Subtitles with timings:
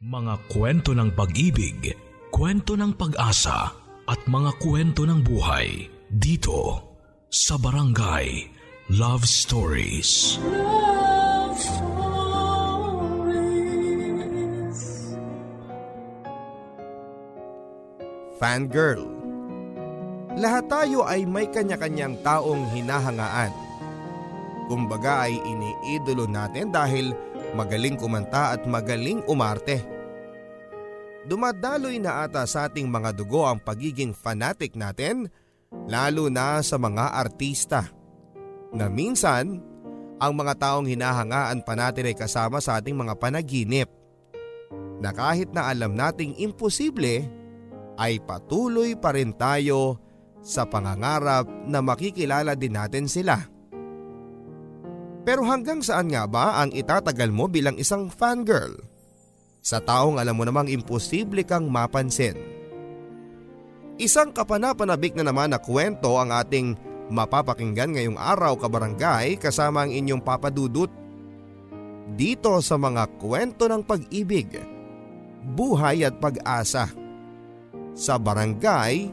[0.00, 1.92] Mga kwento ng pag-ibig,
[2.32, 3.68] kwento ng pag-asa
[4.08, 6.88] at mga kwento ng buhay dito
[7.28, 8.48] sa Barangay
[8.96, 10.40] Love Stories.
[10.40, 12.00] Love Stories.
[18.40, 19.04] Fangirl
[20.40, 23.52] Lahat tayo ay may kanya-kanyang taong hinahangaan.
[24.64, 27.12] Kumbaga ay iniidolo natin dahil
[27.52, 29.89] magaling kumanta at magaling umarte.
[31.30, 35.30] Dumadaloy na ata sa ating mga dugo ang pagiging fanatic natin
[35.86, 37.86] lalo na sa mga artista.
[38.74, 39.62] Na minsan,
[40.18, 43.86] ang mga taong hinahangaan pa natin ay kasama sa ating mga panaginip.
[44.98, 47.22] Na kahit na alam nating imposible,
[47.94, 50.02] ay patuloy pa rin tayo
[50.42, 53.38] sa pangangarap na makikilala din natin sila.
[55.22, 58.89] Pero hanggang saan nga ba ang itatagal mo bilang isang fangirl?
[59.60, 62.36] Sa taong alam mo namang imposible kang mapansin.
[64.00, 66.72] Isang kapanapanabik na naman na kwento ang ating
[67.12, 70.88] mapapakinggan ngayong araw kabarangay kasama ang inyong papadudot.
[72.16, 74.56] Dito sa mga kwento ng pag-ibig,
[75.52, 76.88] buhay at pag-asa.
[77.92, 79.12] Sa Barangay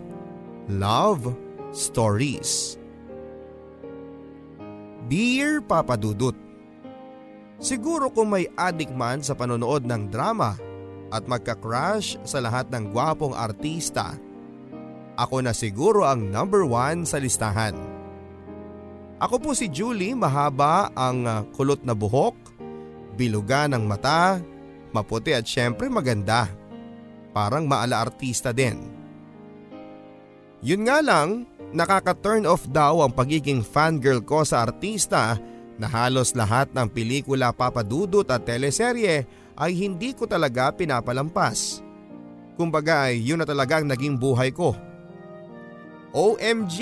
[0.72, 1.36] Love
[1.76, 2.80] Stories.
[5.12, 6.36] Dear Papa Dudut,
[7.58, 10.54] Siguro kung may adik man sa panonood ng drama
[11.10, 14.14] at magka-crush sa lahat ng gwapong artista,
[15.18, 17.74] ako na siguro ang number one sa listahan.
[19.18, 22.38] Ako po si Julie, mahaba ang ah, kulot na buhok,
[23.18, 24.38] biluga ng mata,
[24.94, 26.46] maputi at syempre maganda.
[27.34, 28.78] Parang maala artista din.
[30.62, 35.42] Yun nga lang, nakaka-turn off daw ang pagiging fangirl ko sa artista
[35.78, 39.26] na halos lahat ng pelikula papadudot at teleserye
[39.58, 41.82] ay hindi ko talaga pinapalampas.
[42.58, 44.74] Kumbaga ay yun na talaga ang naging buhay ko.
[46.14, 46.78] OMG!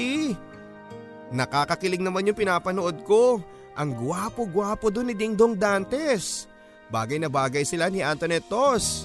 [1.35, 3.44] Nakakakilig naman yung pinapanood ko.
[3.75, 6.47] Ang gwapo-gwapo doon ni Ding Dong Dantes.
[6.88, 9.03] Bagay na bagay sila ni Antoinette Tos.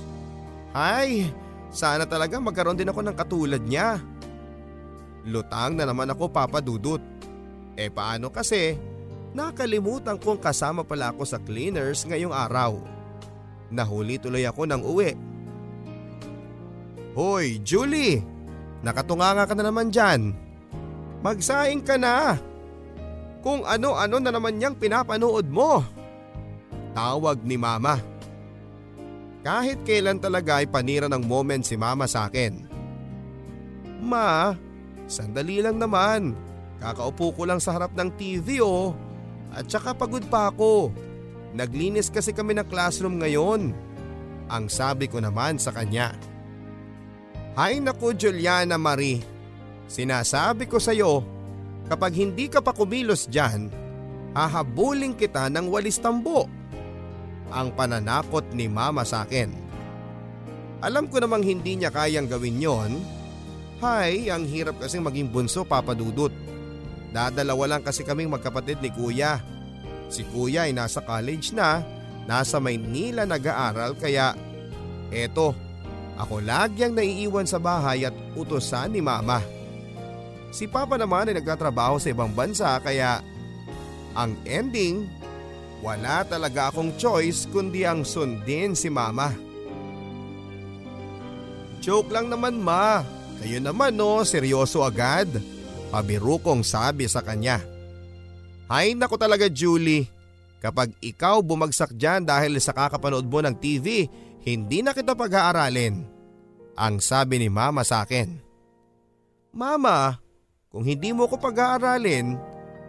[0.70, 1.26] Ay,
[1.74, 3.98] sana talaga magkaroon din ako ng katulad niya.
[5.26, 7.02] Lutang na naman ako papadudot.
[7.74, 8.78] Eh paano kasi
[9.30, 12.82] Nakalimutan kong kasama pala ako sa cleaners ngayong araw.
[13.70, 15.10] Nahuli tuloy ako ng uwi.
[17.14, 18.22] Hoy, Julie!
[18.82, 20.34] Nakatunganga ka na naman dyan.
[21.22, 22.34] Magsaing ka na.
[23.44, 25.84] Kung ano-ano na naman niyang pinapanood mo.
[26.90, 28.02] Tawag ni mama.
[29.40, 32.66] Kahit kailan talaga ay panira ng moment si mama sa akin.
[34.00, 34.52] Ma,
[35.06, 36.34] sandali lang naman.
[36.80, 38.96] Kakaupo ko lang sa harap ng TV oh.
[39.50, 40.94] At saka pagod pa ako.
[41.50, 43.74] Naglinis kasi kami ng classroom ngayon.
[44.50, 46.14] Ang sabi ko naman sa kanya.
[47.58, 49.22] Hay naku Juliana Marie,
[49.90, 51.26] sinasabi ko sa iyo,
[51.90, 53.66] kapag hindi ka pa kumilos dyan,
[54.38, 56.46] hahabulin kita ng walis tambo.
[57.50, 59.50] Ang pananakot ni mama sa akin.
[60.80, 62.92] Alam ko namang hindi niya kayang gawin yon.
[63.82, 66.32] Hay, ang hirap kasing maging bunso papadudot.
[67.10, 69.42] Dadalawa lang kasi kaming magkapatid ni kuya.
[70.10, 71.82] Si kuya ay nasa college na,
[72.26, 74.34] nasa Maynila nag-aaral kaya
[75.10, 75.54] eto,
[76.14, 79.42] ako lagi ang naiiwan sa bahay at utosan ni mama.
[80.50, 83.22] Si papa naman ay nagtatrabaho sa ibang bansa kaya
[84.14, 85.06] ang ending,
[85.82, 89.30] wala talaga akong choice kundi ang sundin si mama.
[91.80, 93.00] Joke lang naman ma,
[93.40, 95.30] kayo naman no, seryoso agad.
[95.90, 97.58] Pabirukong sabi sa kanya.
[98.70, 100.06] Hay nako talaga Julie,
[100.62, 104.06] kapag ikaw bumagsak dyan dahil sa kakapanood mo ng TV,
[104.46, 106.06] hindi na kita pag-aaralin.
[106.78, 108.38] Ang sabi ni mama sa akin.
[109.50, 110.22] Mama,
[110.70, 112.38] kung hindi mo ko pag-aaralin,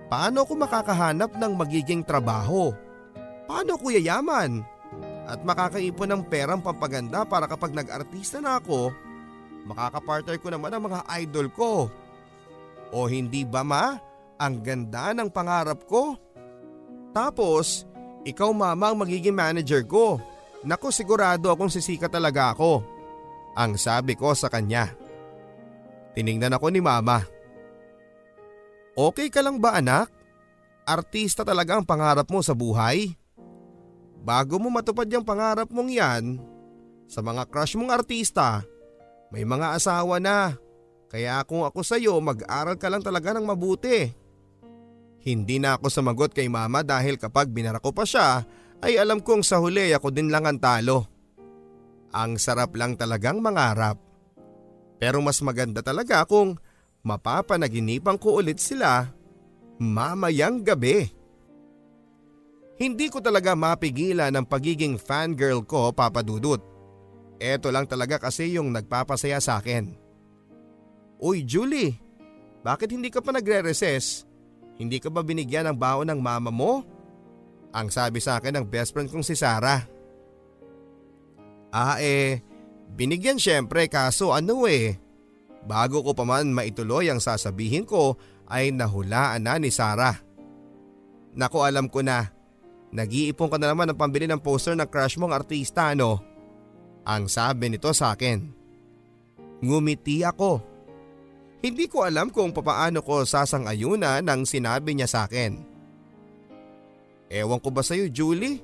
[0.05, 2.69] paano ako makakahanap ng magiging trabaho?
[3.49, 4.61] Paano ko yayaman?
[5.25, 8.93] At makakaipon ng perang pampaganda para kapag nag-artista na ako,
[9.65, 11.89] makakapartner ko naman ang mga idol ko
[12.91, 13.95] o hindi ba ma?
[14.41, 16.17] Ang ganda ng pangarap ko.
[17.11, 17.85] Tapos,
[18.27, 20.19] ikaw mama ang magiging manager ko.
[20.61, 22.85] Naku sigurado akong sisika talaga ako.
[23.57, 24.93] Ang sabi ko sa kanya.
[26.13, 27.23] Tiningnan ako ni mama.
[28.93, 30.11] Okay ka lang ba anak?
[30.83, 33.15] Artista talaga ang pangarap mo sa buhay?
[34.21, 36.37] Bago mo matupad yung pangarap mong yan,
[37.09, 38.61] sa mga crush mong artista,
[39.33, 40.53] may mga asawa na.
[41.11, 44.07] Kaya kung ako sa iyo, mag-aral ka lang talaga ng mabuti.
[45.27, 48.47] Hindi na ako sumagot kay mama dahil kapag binara ko pa siya,
[48.79, 51.11] ay alam kong sa huli ako din lang ang talo.
[52.15, 53.99] Ang sarap lang talagang mangarap.
[55.03, 56.55] Pero mas maganda talaga kung
[57.03, 59.11] mapapanaginipan ko ulit sila
[59.81, 61.09] mamayang gabi.
[62.81, 66.61] Hindi ko talaga mapigilan ang pagiging fangirl ko papadudot.
[67.37, 70.00] Eto lang talaga kasi yung nagpapasaya sa akin.
[71.21, 72.01] Uy Julie,
[72.65, 74.25] bakit hindi ka pa nagre-recess?
[74.81, 76.81] Hindi ka ba binigyan ng baon ng mama mo?
[77.69, 79.85] Ang sabi sa akin ng best friend kong si Sarah.
[81.69, 82.41] Ah eh,
[82.97, 84.97] binigyan syempre kaso ano eh.
[85.61, 88.17] Bago ko pa man maituloy ang sasabihin ko
[88.49, 90.17] ay nahulaan na ni Sarah.
[91.37, 92.33] Naku alam ko na,
[92.89, 96.17] nag-iipon ka na naman ng pambili ng poster ng crush mong artista no?
[97.05, 98.41] Ang sabi nito sa akin.
[99.61, 100.70] Ngumiti ako.
[101.61, 105.61] Hindi ko alam kung papaano ko sasang-ayunan ng sinabi niya sa akin.
[107.29, 108.59] Ewan ko ba sa'yo Julie?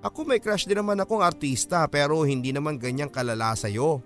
[0.00, 4.00] Ako may crush din naman akong artista pero hindi naman ganyang kalala sa'yo.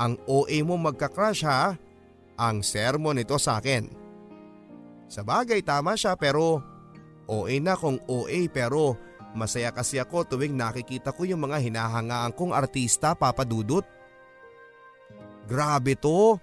[0.00, 1.76] Ang OA mo magka-crush ha?
[2.38, 3.90] Ang sermon nito sa akin.
[5.12, 6.64] Sa bagay tama siya pero
[7.28, 8.96] OA na kung OA pero
[9.36, 13.84] masaya kasi ako tuwing nakikita ko yung mga hinahangaan kong artista papadudot.
[15.44, 16.40] Grabe to.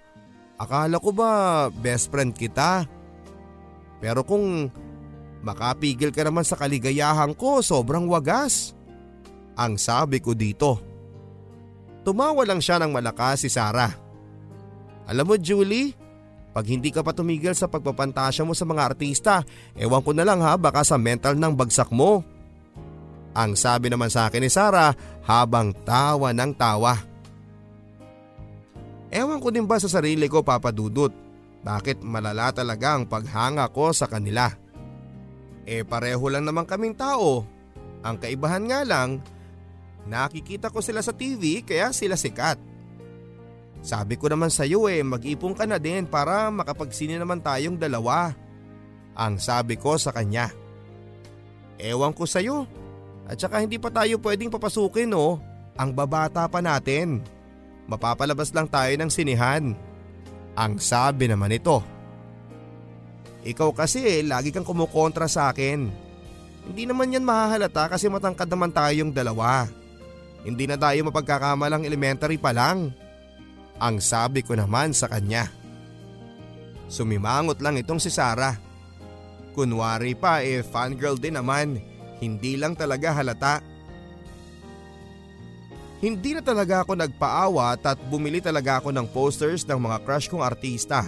[0.59, 1.31] Akala ko ba
[1.71, 2.83] best friend kita?
[4.03, 4.67] Pero kung
[5.39, 8.75] Makapigil ka naman sa kaligayahan ko, sobrang wagas.
[9.55, 10.79] Ang sabi ko dito.
[12.03, 13.91] Tumawa lang siya ng malakas si Sarah.
[15.07, 15.95] Alam mo Julie,
[16.51, 19.43] pag hindi ka pa tumigil sa pagpapantasya mo sa mga artista,
[19.75, 22.23] ewan ko na lang ha baka sa mental ng bagsak mo.
[23.35, 24.91] Ang sabi naman sa akin ni Sarah
[25.23, 27.08] habang tawa ng tawa.
[29.09, 31.09] Ewan ko din ba sa sarili ko papadudot,
[31.65, 34.53] bakit malala talaga ang paghanga ko sa kanila.
[35.65, 37.43] Eh pareho lang naman kaming tao.
[38.05, 39.19] Ang kaibahan nga lang,
[40.07, 42.61] nakikita ko sila sa TV kaya sila sikat.
[43.79, 48.35] Sabi ko naman sa iyo eh mag-ipon ka na din para makapagsini naman tayong dalawa.
[49.15, 50.51] Ang sabi ko sa kanya.
[51.79, 52.67] Ewan ko sa iyo.
[53.29, 55.39] At saka hindi pa tayo pwedeng papasukin no.
[55.79, 57.23] Ang babata pa natin.
[57.89, 59.73] Mapapalabas lang tayo ng sinihan.
[60.53, 61.81] Ang sabi naman ito.
[63.41, 65.89] Ikaw kasi lagi kang kumukontra sa akin.
[66.69, 69.65] Hindi naman yan mahahalata kasi matangkad naman tayong dalawa.
[70.45, 72.93] Hindi na tayo mapagkakamalang elementary pa lang.
[73.81, 75.49] Ang sabi ko naman sa kanya.
[76.91, 78.53] Sumimangot lang itong si Sarah.
[79.57, 81.81] Kunwari pa eh fangirl din naman,
[82.21, 83.65] hindi lang talaga halata.
[85.99, 90.39] Hindi na talaga ako nagpaawat at bumili talaga ako ng posters ng mga crush kong
[90.39, 91.03] artista.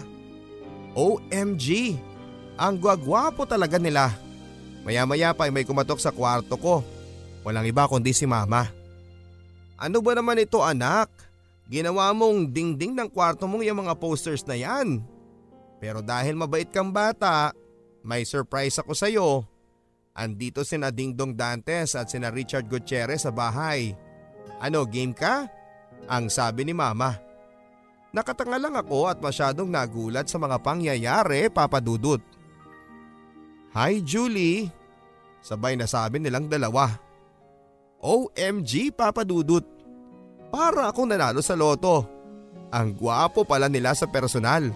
[0.91, 1.95] OMG!
[2.59, 4.11] Ang gwagwapo talaga nila.
[4.83, 6.83] Maya maya pa ay may kumatok sa kwarto ko.
[7.47, 8.67] Walang iba kundi si mama.
[9.79, 11.09] Ano ba naman ito anak?
[11.71, 14.99] Ginawa mong dingding ng kwarto mong yung mga posters na yan.
[15.79, 17.55] Pero dahil mabait kang bata,
[18.03, 19.47] may surprise ako sa iyo.
[20.11, 23.95] Andito sina Dingdong Dantes at sina Richard Gutierrez sa bahay.
[24.61, 25.49] Ano, game ka?
[26.05, 27.17] Ang sabi ni mama.
[28.11, 32.19] Nakatanga lang ako at masyadong nagulat sa mga pangyayari, Papa Dudut.
[33.71, 34.67] Hi Julie!
[35.39, 36.91] Sabay na sabi nilang dalawa.
[38.03, 39.63] OMG Papa Dudut!
[40.51, 42.03] Para akong nanalo sa loto.
[42.75, 44.67] Ang gwapo pala nila sa personal.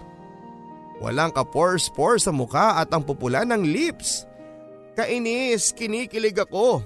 [1.04, 4.24] Walang ka-pores-pores sa mukha at ang pupula ng lips.
[4.96, 6.80] Kainis, kinikilig ako.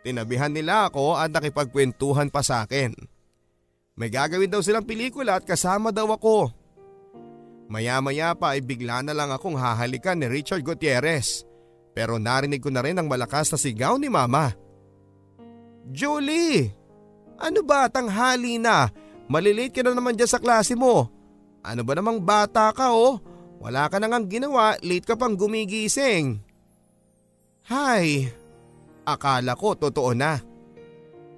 [0.00, 2.96] Tinabihan nila ako at nakipagkwentuhan pa sa akin.
[4.00, 6.48] May gagawin daw silang pelikula at kasama daw ako.
[7.70, 11.44] Maya-maya pa ay bigla na lang akong hahalikan ni Richard Gutierrez.
[11.92, 14.56] Pero narinig ko na rin ang malakas na sigaw ni mama.
[15.92, 16.72] Julie!
[17.40, 18.88] Ano ba tanghali na?
[19.30, 21.08] Malilate ka na naman dyan sa klase mo.
[21.60, 23.20] Ano ba namang bata ka oh?
[23.60, 26.40] Wala ka nang ginawa, late ka pang gumigising.
[27.68, 28.32] Hay,
[29.04, 30.38] akala ko totoo na.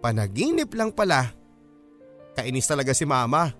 [0.03, 1.31] Panaginip lang pala.
[2.35, 3.53] Kainis talaga si mama.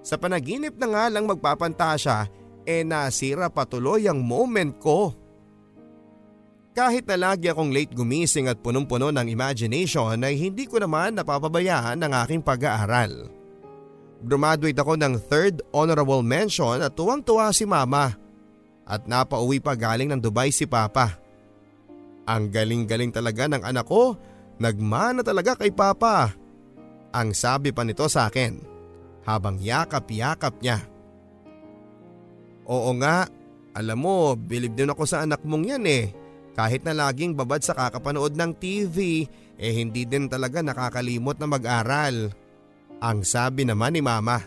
[0.00, 2.28] Sa panaginip na nga lang magpapantasya,
[2.64, 5.12] eh nasira patuloy ang moment ko.
[6.70, 11.98] Kahit na lagi akong late gumising at punong-puno ng imagination ay hindi ko naman napapabayaan
[11.98, 13.26] ang aking pag-aaral.
[14.20, 18.14] Graduate ako ng third honorable mention at tuwang-tuwa si mama
[18.84, 21.18] at napauwi pa galing ng Dubai si papa.
[22.28, 24.16] Ang galing-galing talaga ng anak ko,
[24.60, 26.32] nagmana talaga kay papa.
[27.10, 28.60] Ang sabi pa nito sa akin
[29.24, 30.78] habang yakap-yakap niya.
[32.70, 33.26] Oo nga,
[33.74, 36.14] alam mo, bilib din ako sa anak mong yan eh.
[36.54, 39.26] Kahit na laging babad sa kakapanood ng TV,
[39.58, 42.30] eh hindi din talaga nakakalimot na mag-aral.
[43.00, 44.44] Ang sabi naman ni mama.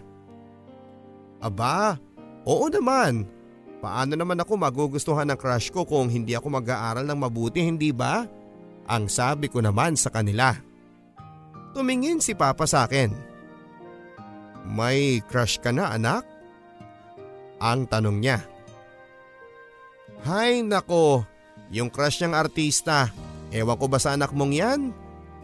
[1.43, 1.97] Aba,
[2.47, 3.27] oo naman.
[3.83, 8.23] Paano naman ako magugustuhan ng crush ko kung hindi ako mag-aaral ng mabuti, hindi ba?
[8.87, 10.55] Ang sabi ko naman sa kanila.
[11.75, 13.11] Tumingin si Papa sa akin.
[14.63, 16.23] May crush ka na anak?
[17.59, 18.39] Ang tanong niya.
[20.23, 21.27] Hay nako,
[21.67, 23.11] yung crush niyang artista,
[23.51, 24.81] ewan ko ba sa anak mong yan?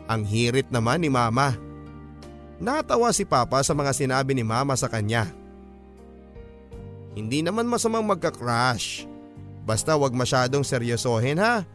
[0.08, 1.60] Ang hirit naman ni mama.
[2.56, 5.28] Natawa si Papa sa mga sinabi ni mama sa kanya.
[7.18, 9.10] Hindi naman masamang magka-crush.
[9.66, 11.66] Basta wag masyadong seryosohin ha.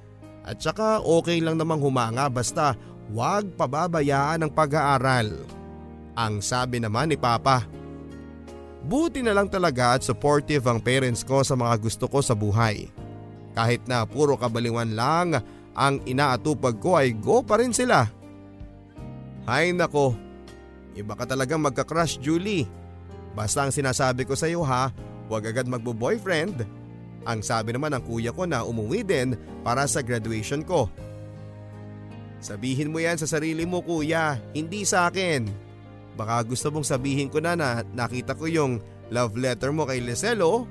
[0.45, 2.77] At saka okay lang namang humanga basta
[3.15, 5.33] wag pababayaan ang pag-aaral.
[6.15, 7.67] Ang sabi naman ni Papa.
[8.85, 12.93] Buti na lang talaga at supportive ang parents ko sa mga gusto ko sa buhay.
[13.57, 15.41] Kahit na puro kabaliwan lang
[15.75, 18.07] ang inaatupag ko ay go pa rin sila.
[19.49, 20.13] Hay nako,
[20.93, 22.69] iba ka talagang magka-crush Julie.
[23.35, 24.95] Basta ang sinasabi ko sa iyo ha,
[25.29, 26.65] Huwag agad magbo-boyfriend.
[27.25, 29.33] Ang sabi naman ng kuya ko na umuwi din
[29.65, 30.93] para sa graduation ko.
[32.45, 35.49] Sabihin mo yan sa sarili mo kuya, hindi sa akin.
[36.13, 40.69] Baka gusto mong sabihin ko na na nakita ko yung love letter mo kay Liselo.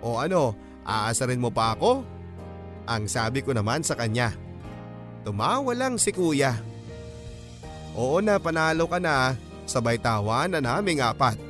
[0.00, 0.54] O ano,
[0.86, 2.06] aasarin mo pa ako?
[2.86, 4.30] Ang sabi ko naman sa kanya.
[5.26, 6.54] Tumawa lang si kuya.
[7.98, 9.34] Oo na panalo ka na,
[9.66, 11.49] sabay tawa na naming apat.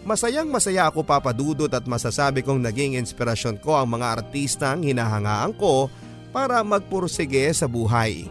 [0.00, 5.92] Masayang masaya ako papadudot at masasabi kong naging inspirasyon ko ang mga artistang hinahangaan ko
[6.32, 8.24] para magpursige sa buhay.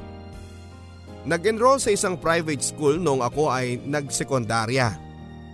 [1.30, 4.98] Nag-enroll sa isang private school noong ako ay nagsekondarya.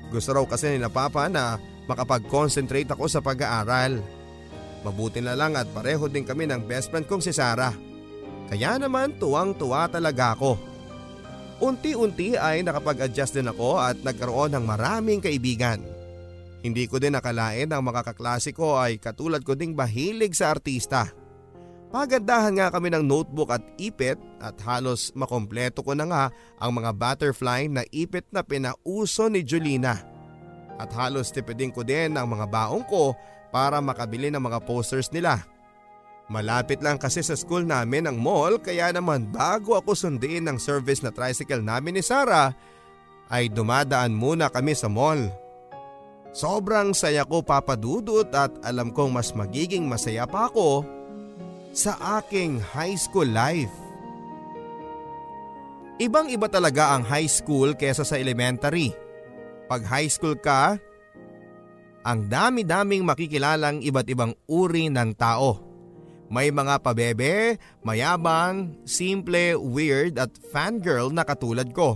[0.07, 3.99] Gusto raw kasi ni na Papa na makapag-concentrate ako sa pag-aaral.
[4.87, 7.73] Mabuti na lang at pareho din kami ng best friend kong si Sarah.
[8.47, 10.55] Kaya naman tuwang-tuwa talaga ako.
[11.59, 15.94] Unti-unti ay nakapag-adjust din ako at nagkaroon ng maraming kaibigan.
[16.65, 21.13] Hindi ko din nakalain ang mga kaklase ko ay katulad ko ding bahilig sa artista.
[21.93, 26.23] Pagandahan nga kami ng notebook at ipit at halos makompleto ko na nga
[26.57, 30.01] ang mga butterfly na ipit na pinauso ni Julina.
[30.81, 33.13] At halos tipidin ko din ang mga baong ko
[33.53, 35.45] para makabili ng mga posters nila.
[36.33, 41.05] Malapit lang kasi sa school namin ang mall kaya naman bago ako sundiin ng service
[41.05, 42.57] na tricycle namin ni Sarah
[43.29, 45.44] ay dumadaan muna kami sa mall.
[46.35, 50.83] Sobrang saya ko papadudot at alam kong mas magiging masaya pa ako
[51.71, 53.71] sa aking high school life.
[55.95, 58.91] Ibang iba talaga ang high school kesa sa elementary.
[59.71, 60.75] Pag high school ka,
[62.03, 65.63] ang dami-daming makikilalang iba't ibang uri ng tao.
[66.27, 71.95] May mga pabebe, mayabang, simple, weird at fangirl na katulad ko.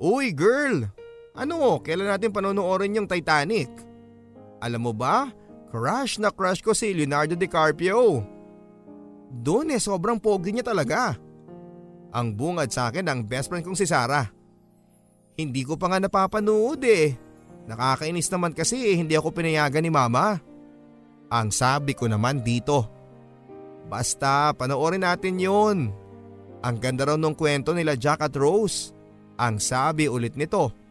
[0.00, 0.88] Uy girl,
[1.32, 3.72] ano, kailan natin panonoodin yung Titanic?
[4.60, 5.32] Alam mo ba,
[5.72, 8.20] crush na crush ko si Leonardo DiCaprio.
[9.32, 11.16] Doon eh, sobrang pogi niya talaga.
[12.12, 14.28] Ang bungad sa akin ng best friend kong si Sarah.
[15.32, 17.16] Hindi ko pa nga napapanood eh.
[17.64, 20.36] Nakakainis naman kasi eh, hindi ako pinayagan ni mama.
[21.32, 22.84] Ang sabi ko naman dito.
[23.88, 25.88] Basta panoorin natin yun.
[26.60, 28.92] Ang ganda raw nung kwento nila Jack at Rose.
[29.40, 30.81] Ang sabi ulit nito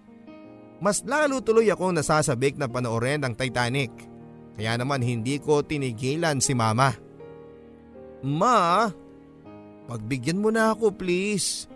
[0.82, 3.94] mas lalo tuloy akong nasasabik na panoorin ang Titanic.
[4.58, 6.92] Kaya naman hindi ko tinigilan si mama.
[8.26, 8.90] Ma,
[9.86, 11.70] pagbigyan mo na ako please.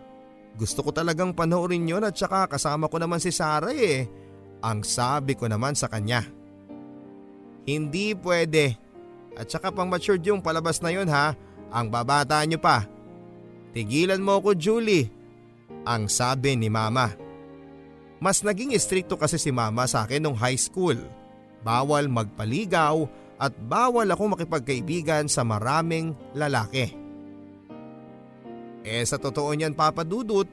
[0.57, 4.09] Gusto ko talagang panoorin yon at saka kasama ko naman si Sarah eh.
[4.65, 6.25] Ang sabi ko naman sa kanya.
[7.69, 8.74] Hindi pwede.
[9.35, 11.38] At saka pang matured yung palabas na yon ha.
[11.69, 12.88] Ang babata nyo pa.
[13.75, 15.12] Tigilan mo ako Julie.
[15.83, 17.25] Ang sabi ni mama.
[18.25, 20.98] Mas naging istrikto kasi si mama sa akin nung high school.
[21.62, 23.05] Bawal magpaligaw
[23.38, 26.89] at bawal ako makipagkaibigan sa maraming lalaki.
[28.82, 30.50] Eh sa totoo niyan papadudot,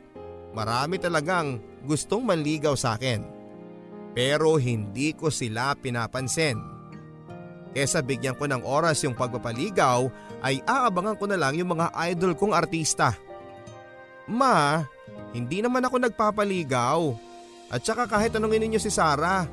[0.52, 3.24] marami talagang gustong manligaw sa akin.
[4.12, 6.60] Pero hindi ko sila pinapansin.
[7.72, 10.12] Kesa bigyan ko ng oras yung pagpapaligaw
[10.44, 13.16] ay aabangan ko na lang yung mga idol kong artista.
[14.28, 14.84] Ma,
[15.32, 17.31] hindi naman ako nagpapaligaw.
[17.72, 19.48] At saka kahit anong ninyo si Sarah.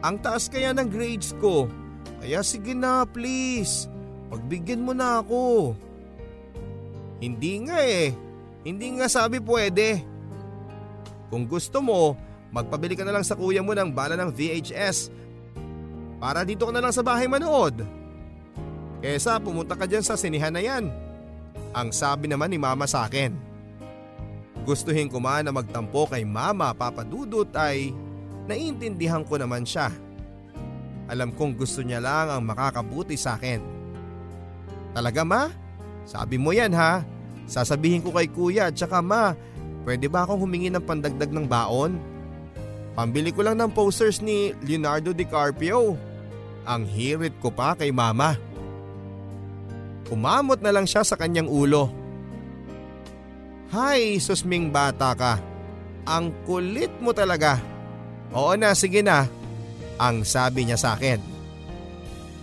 [0.00, 1.68] Ang taas kaya ng grades ko.
[2.24, 3.84] Kaya sige na please.
[4.32, 5.76] Pagbigyan mo na ako.
[7.20, 8.16] Hindi nga eh.
[8.64, 10.00] Hindi nga sabi pwede.
[11.28, 12.16] Kung gusto mo,
[12.48, 15.12] magpabili ka na lang sa kuya mo ng bala ng VHS.
[16.16, 17.84] Para dito ka na lang sa bahay manood.
[19.04, 20.88] Kesa pumunta ka dyan sa sinihan na yan.
[21.76, 23.51] Ang sabi naman ni mama sa akin.
[24.62, 27.90] Gustuhin ko man na magtampo kay mama papadudot ay
[28.46, 29.90] naiintindihan ko naman siya.
[31.10, 33.60] Alam kong gusto niya lang ang makakabuti sa akin.
[34.96, 35.50] Talaga ma?
[36.08, 37.02] Sabi mo yan ha.
[37.44, 39.34] Sasabihin ko kay kuya at saka ma,
[39.84, 41.98] pwede ba akong humingi ng pandagdag ng baon?
[42.92, 45.96] Pambili ko lang ng posters ni Leonardo DiCaprio.
[46.68, 48.38] Ang hirit ko pa kay mama.
[50.12, 52.01] Umamot na lang siya sa kanyang ulo.
[53.72, 55.40] Hay, susming bata ka.
[56.04, 57.56] Ang kulit mo talaga.
[58.36, 59.24] Oo na, sige na.
[59.96, 61.16] Ang sabi niya sa akin.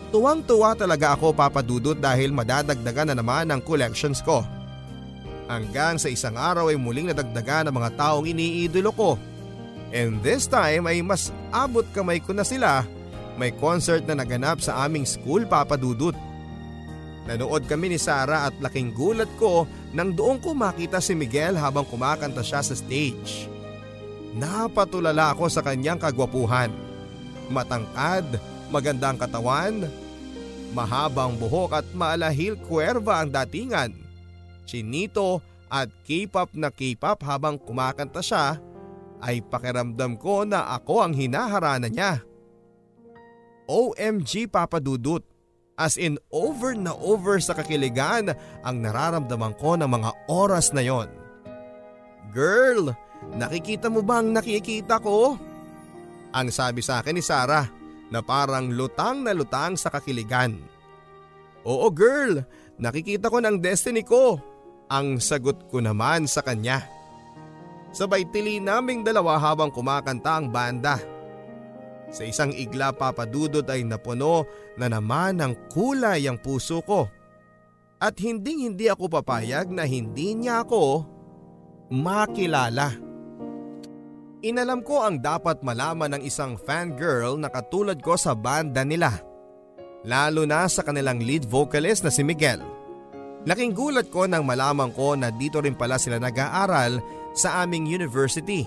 [0.09, 4.41] Tuwang-tuwa talaga ako papadudot dahil madadagdagan na naman ang collections ko.
[5.45, 9.09] Hanggang sa isang araw ay muling nadagdagan ng mga taong iniidolo ko.
[9.93, 12.89] And this time ay mas abot kamay ko na sila.
[13.37, 16.17] May concert na naganap sa aming school papadudot.
[17.29, 21.85] Nanood kami ni Sarah at laking gulat ko nang doon ko makita si Miguel habang
[21.85, 23.45] kumakanta siya sa stage.
[24.33, 26.73] Napatulala ako sa kanyang kagwapuhan.
[27.53, 28.41] Matangkad,
[28.73, 29.85] magandang katawan,
[30.73, 33.93] mahabang buhok at maalahil kuwerba ang datingan.
[34.65, 38.57] Chinito at K-pop na K-pop habang kumakanta siya
[39.21, 42.25] ay pakiramdam ko na ako ang hinaharana niya.
[43.69, 45.28] OMG Papa Dudut
[45.79, 48.35] As in over na over sa kakiligan
[48.67, 51.07] ang nararamdaman ko ng mga oras na yon.
[52.35, 52.91] Girl,
[53.39, 55.39] nakikita mo bang nakikita ko?
[56.35, 57.65] Ang sabi sa akin ni Sarah
[58.11, 60.59] na parang lutang na lutang sa kakiligan.
[61.63, 62.43] Oo girl,
[62.75, 64.35] nakikita ko ng destiny ko.
[64.91, 66.83] Ang sagot ko naman sa kanya.
[67.89, 70.97] Sabay tili naming dalawa habang kumakanta ang banda.
[72.09, 77.05] Sa isang igla papadudot ay napuno na naman ng kulay ang puso ko.
[78.01, 81.05] At hindi hindi ako papayag na hindi niya ako
[81.93, 82.95] makilala.
[84.39, 89.11] Inalam ko ang dapat malaman ng isang fangirl na katulad ko sa banda nila.
[90.07, 92.63] Lalo na sa kanilang lead vocalist na si Miguel.
[93.43, 97.03] Laking gulat ko nang malaman ko na dito rin pala sila nag-aaral
[97.35, 98.63] sa aming university.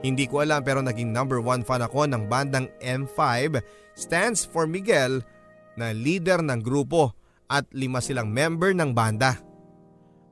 [0.00, 3.60] Hindi ko alam pero naging number one fan ako ng bandang M5
[3.92, 5.20] stands for Miguel
[5.76, 7.12] na leader ng grupo
[7.52, 9.36] at lima silang member ng banda.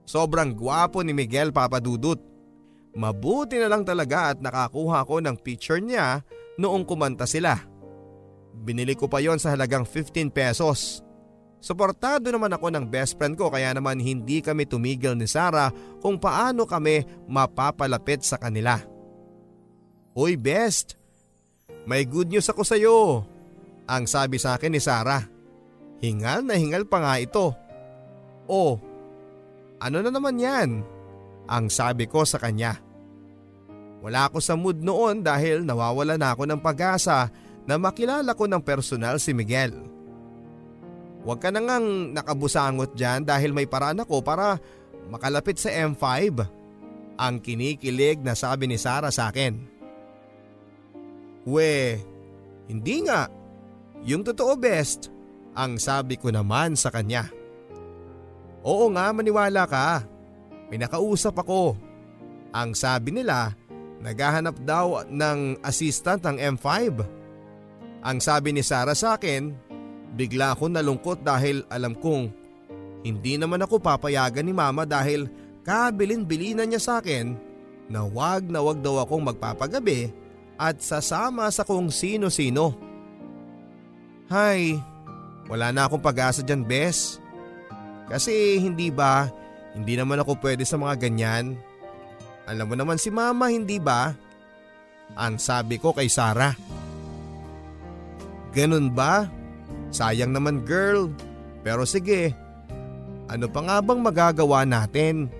[0.08, 2.16] Sobrang gwapo ni Miguel Papadudut.
[2.96, 6.24] Mabuti na lang talaga at nakakuha ko ng picture niya
[6.56, 7.60] noong kumanta sila.
[8.56, 11.04] Binili ko pa yon sa halagang 15 pesos.
[11.60, 16.16] Suportado naman ako ng best friend ko kaya naman hindi kami tumigil ni Sarah kung
[16.16, 18.97] paano kami mapapalapit sa kanila.
[20.18, 20.98] Uy best,
[21.86, 23.22] may good news ako sa iyo.
[23.86, 25.22] Ang sabi sa akin ni Sarah.
[26.02, 27.54] Hingal na hingal pa nga ito.
[28.50, 28.82] Oh,
[29.78, 30.82] ano na naman yan?
[31.46, 32.82] Ang sabi ko sa kanya.
[34.02, 37.30] Wala ako sa mood noon dahil nawawala na ako ng pag-asa
[37.62, 39.70] na makilala ko ng personal si Miguel.
[41.22, 44.58] Huwag ka na ngang nakabusangot dyan dahil may paraan ako para
[45.14, 46.34] makalapit sa M5.
[47.22, 49.77] Ang kinikilig na sabi ni Sarah sa akin.
[51.48, 51.96] We,
[52.68, 53.32] hindi nga.
[54.04, 55.08] Yung totoo best,
[55.56, 57.24] ang sabi ko naman sa kanya.
[58.60, 60.04] Oo nga maniwala ka.
[60.68, 61.72] Pinakausap ako.
[62.52, 63.56] Ang sabi nila,
[64.04, 66.68] naghahanap daw ng assistant ng M5.
[68.04, 69.50] Ang sabi ni Sarah sa akin,
[70.12, 72.28] bigla ako nalungkot dahil alam kong
[73.02, 75.30] hindi naman ako papayagan ni mama dahil
[75.64, 77.36] kabilin-bilinan niya sa akin
[77.88, 80.12] na wag na wag daw akong magpapagabi
[80.58, 82.74] at sasama sa kung sino-sino.
[84.26, 84.76] Hay,
[85.46, 87.22] wala na akong pag-asa dyan bes.
[88.10, 89.30] Kasi hindi ba,
[89.72, 91.54] hindi naman ako pwede sa mga ganyan.
[92.44, 94.12] Alam mo naman si mama hindi ba?
[95.16, 96.52] Ang sabi ko kay Sarah.
[98.52, 99.30] Ganun ba?
[99.94, 101.08] Sayang naman girl.
[101.62, 102.34] Pero sige,
[103.30, 105.30] ano pa nga bang magagawa natin?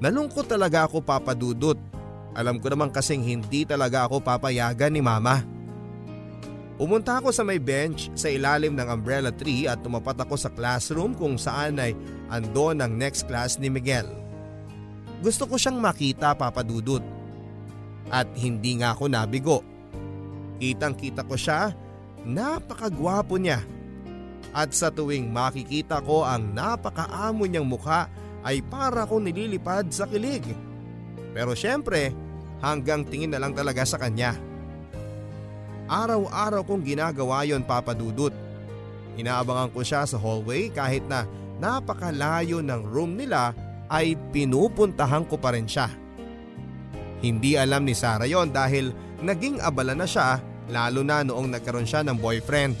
[0.00, 1.91] Nalungkot talaga ako papadudot
[2.32, 5.44] alam ko naman kasing hindi talaga ako papayagan ni mama.
[6.80, 11.12] Pumunta ako sa may bench sa ilalim ng umbrella tree at tumapat ako sa classroom
[11.12, 11.92] kung saan ay
[12.32, 14.08] ando ang next class ni Miguel.
[15.22, 17.04] Gusto ko siyang makita papadudot.
[18.10, 19.62] At hindi nga ako nabigo.
[20.58, 21.70] Kitang kita ko siya,
[22.26, 23.62] napakagwapo niya.
[24.50, 28.10] At sa tuwing makikita ko ang napakaamo niyang mukha
[28.42, 30.42] ay para ko nililipad sa kilig.
[31.32, 32.12] Pero syempre,
[32.62, 34.38] hanggang tingin na lang talaga sa kanya.
[35.90, 38.32] Araw-araw kong ginagawa yon papadudot.
[39.18, 41.28] Inaabangan ko siya sa hallway kahit na
[41.60, 43.52] napakalayo ng room nila
[43.92, 45.90] ay pinupuntahan ko pa rin siya.
[47.20, 50.40] Hindi alam ni Sarah yon dahil naging abala na siya
[50.72, 52.78] lalo na noong nagkaroon siya ng boyfriend.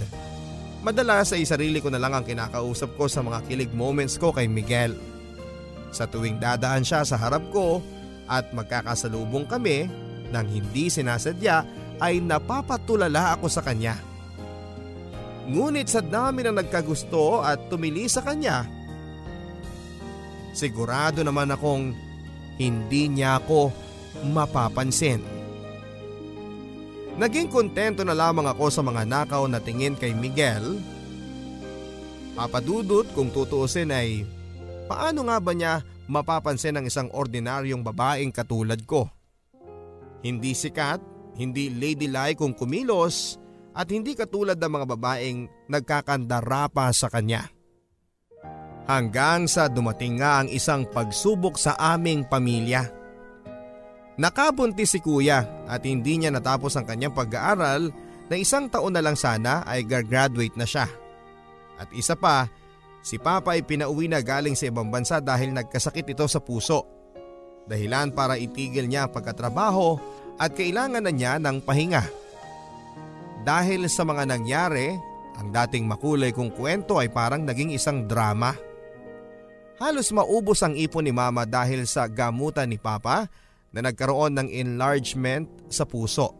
[0.82, 4.48] Madalas ay sarili ko na lang ang kinakausap ko sa mga kilig moments ko kay
[4.50, 4.96] Miguel.
[5.94, 7.84] Sa tuwing dadaan siya sa harap ko
[8.26, 9.86] at magkakasalubong kami
[10.32, 11.64] nang hindi sinasadya
[12.00, 13.94] ay napapatulala ako sa kanya.
[15.46, 18.66] Ngunit sa dami ng nagkagusto at tumili sa kanya,
[20.54, 21.92] sigurado naman akong
[22.56, 23.74] hindi niya ako
[24.30, 25.20] mapapansin.
[27.12, 30.80] Naging kontento na lamang ako sa mga nakaw na tingin kay Miguel.
[32.32, 34.24] Papadudot kung tutuusin ay
[34.88, 39.10] paano nga ba niya mapapansin ang isang ordinaryong babaeng katulad ko?
[40.22, 41.02] Hindi sikat,
[41.38, 43.38] hindi ladylike kung kumilos
[43.72, 47.48] at hindi katulad ng mga babaeng nagkakandara pa sa kanya.
[48.86, 52.82] Hanggang sa dumating nga ang isang pagsubok sa aming pamilya.
[54.18, 57.88] Nakabuntis si kuya at hindi niya natapos ang kanyang pag-aaral
[58.28, 60.84] na isang taon na lang sana ay graduate na siya.
[61.80, 62.46] At isa pa,
[63.02, 66.86] si Papa ay pinauwi na galing sa ibang bansa dahil nagkasakit ito sa puso.
[67.66, 69.98] Dahilan para itigil niya ang pagkatrabaho
[70.38, 72.02] at kailangan na niya ng pahinga.
[73.42, 74.94] Dahil sa mga nangyari,
[75.38, 78.54] ang dating makulay kong kwento ay parang naging isang drama.
[79.82, 83.26] Halos maubos ang ipon ni Mama dahil sa gamutan ni Papa
[83.74, 86.38] na nagkaroon ng enlargement sa puso.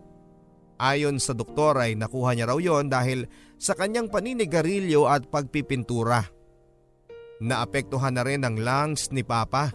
[0.79, 3.27] Ayon sa doktor ay nakuha niya raw yon dahil
[3.59, 6.41] sa kanyang paninigarilyo at pagpipintura.
[7.42, 9.74] Naapektuhan na rin ang lungs ni Papa.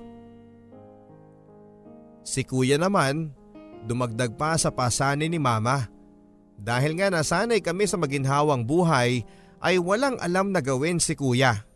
[2.24, 3.36] Si kuya naman,
[3.84, 5.92] dumagdag pa sa pasanin ni Mama.
[6.56, 9.22] Dahil nga nasanay kami sa maginhawang buhay
[9.60, 11.68] ay walang alam na gawin si kuya.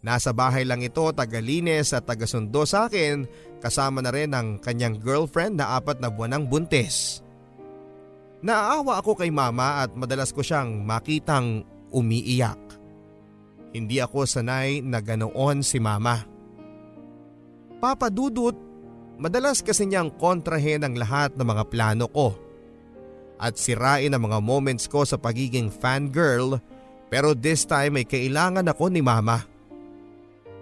[0.00, 3.28] Nasa bahay lang ito tagalinis at tagasundo sa akin
[3.60, 7.20] kasama na rin ang kanyang girlfriend na apat na buwan ng buntis.
[8.40, 12.69] Naaawa ako kay mama at madalas ko siyang makitang umiiyak.
[13.70, 16.26] Hindi ako sanay na ganoon si mama.
[17.78, 18.58] Papa Dudut,
[19.16, 22.34] madalas kasi niyang kontrahin ang lahat ng mga plano ko.
[23.40, 26.60] At sirain ang mga moments ko sa pagiging fangirl
[27.08, 29.42] pero this time ay kailangan ako ni mama.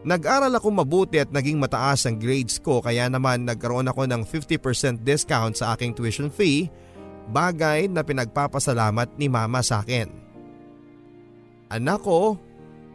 [0.06, 5.02] Nag-aral ako mabuti at naging mataas ang grades ko kaya naman nagkaroon ako ng 50%
[5.02, 6.70] discount sa aking tuition fee,
[7.28, 10.08] bagay na pinagpapasalamat ni mama sa akin.
[11.68, 12.40] Anak ko,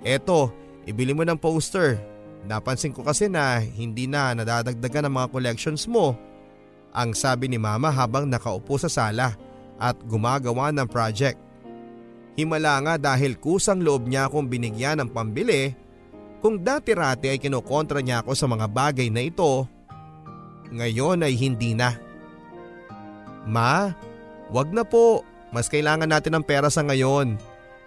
[0.04, 0.52] eto,
[0.88, 2.00] ibili mo ng poster.
[2.44, 6.16] Napansin ko kasi na hindi na nadadagdagan ang mga collections mo.
[6.92, 9.34] Ang sabi ni mama habang nakaupo sa sala
[9.80, 11.40] at gumagawa ng project.
[12.36, 15.74] Himala nga dahil kusang loob niya akong binigyan ng pambili
[16.44, 19.64] kung dati-rati ay kinokontra niya ako sa mga bagay na ito,
[20.76, 21.96] ngayon ay hindi na.
[23.48, 23.96] Ma,
[24.52, 25.24] wag na po.
[25.56, 27.40] Mas kailangan natin ng pera sa ngayon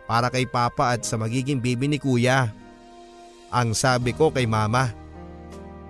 [0.06, 2.50] para kay Papa at sa magiging baby ni Kuya.
[3.50, 4.90] Ang sabi ko kay Mama.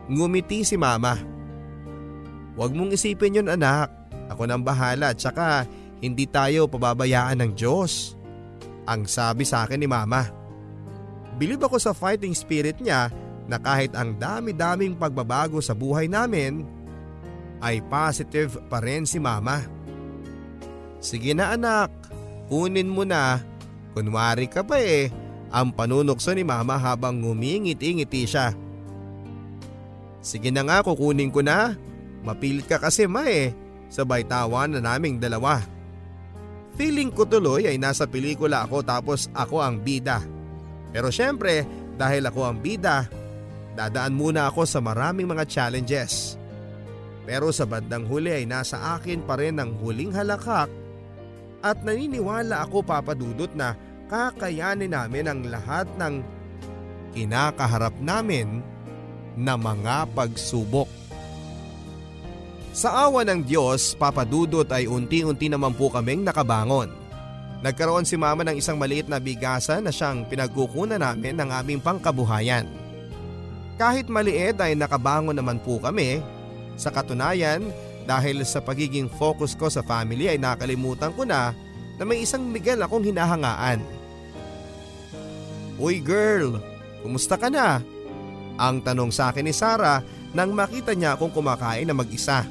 [0.09, 1.17] Ngumiti si Mama.
[2.57, 3.93] Huwag mong isipin yun anak.
[4.33, 5.69] Ako nang bahala at saka
[6.01, 8.17] hindi tayo pababayaan ng Diyos.
[8.89, 10.27] Ang sabi sa akin ni Mama.
[11.37, 13.13] Bilib ako sa fighting spirit niya
[13.47, 16.67] na kahit ang dami-daming pagbabago sa buhay namin,
[17.63, 19.65] ay positive pa rin si mama.
[21.01, 21.93] Sige na anak,
[22.51, 23.41] kunin mo na.
[23.97, 25.09] Kunwari ka pa eh,
[25.49, 28.53] ang panunokso ni mama habang ngumingiti-ngiti siya.
[30.21, 31.73] Sige na nga kukunin ko na.
[32.21, 33.57] Mapilit ka kasi ma eh.
[33.89, 35.65] Sabay tawa na naming dalawa.
[36.77, 40.21] Feeling ko tuloy ay nasa pelikula ako tapos ako ang bida.
[40.93, 41.65] Pero syempre
[41.97, 43.09] dahil ako ang bida,
[43.81, 46.37] dadaan muna ako sa maraming mga challenges.
[47.25, 50.69] Pero sa bandang huli ay nasa akin pa rin ang huling halakak
[51.65, 56.23] at naniniwala ako papadudot na kakayanin namin ang lahat ng
[57.15, 58.63] kinakaharap namin
[59.37, 60.89] na mga pagsubok.
[62.77, 66.93] Sa awa ng Diyos, papadudot ay unti-unti naman po kaming nakabangon.
[67.65, 72.69] Nagkaroon si mama ng isang maliit na bigasan na siyang pinagkukunan namin ng aming pangkabuhayan.
[73.81, 76.21] Kahit maliit ay nakabangon naman po kami.
[76.77, 77.73] Sa katunayan,
[78.05, 81.57] dahil sa pagiging focus ko sa family ay nakalimutan ko na
[81.97, 83.81] na may isang Miguel akong hinahangaan.
[85.77, 86.61] Uy girl,
[87.05, 87.85] kumusta ka na?
[88.57, 90.01] Ang tanong sa akin ni Sarah
[90.33, 92.45] nang makita niya akong kumakain na mag-isa.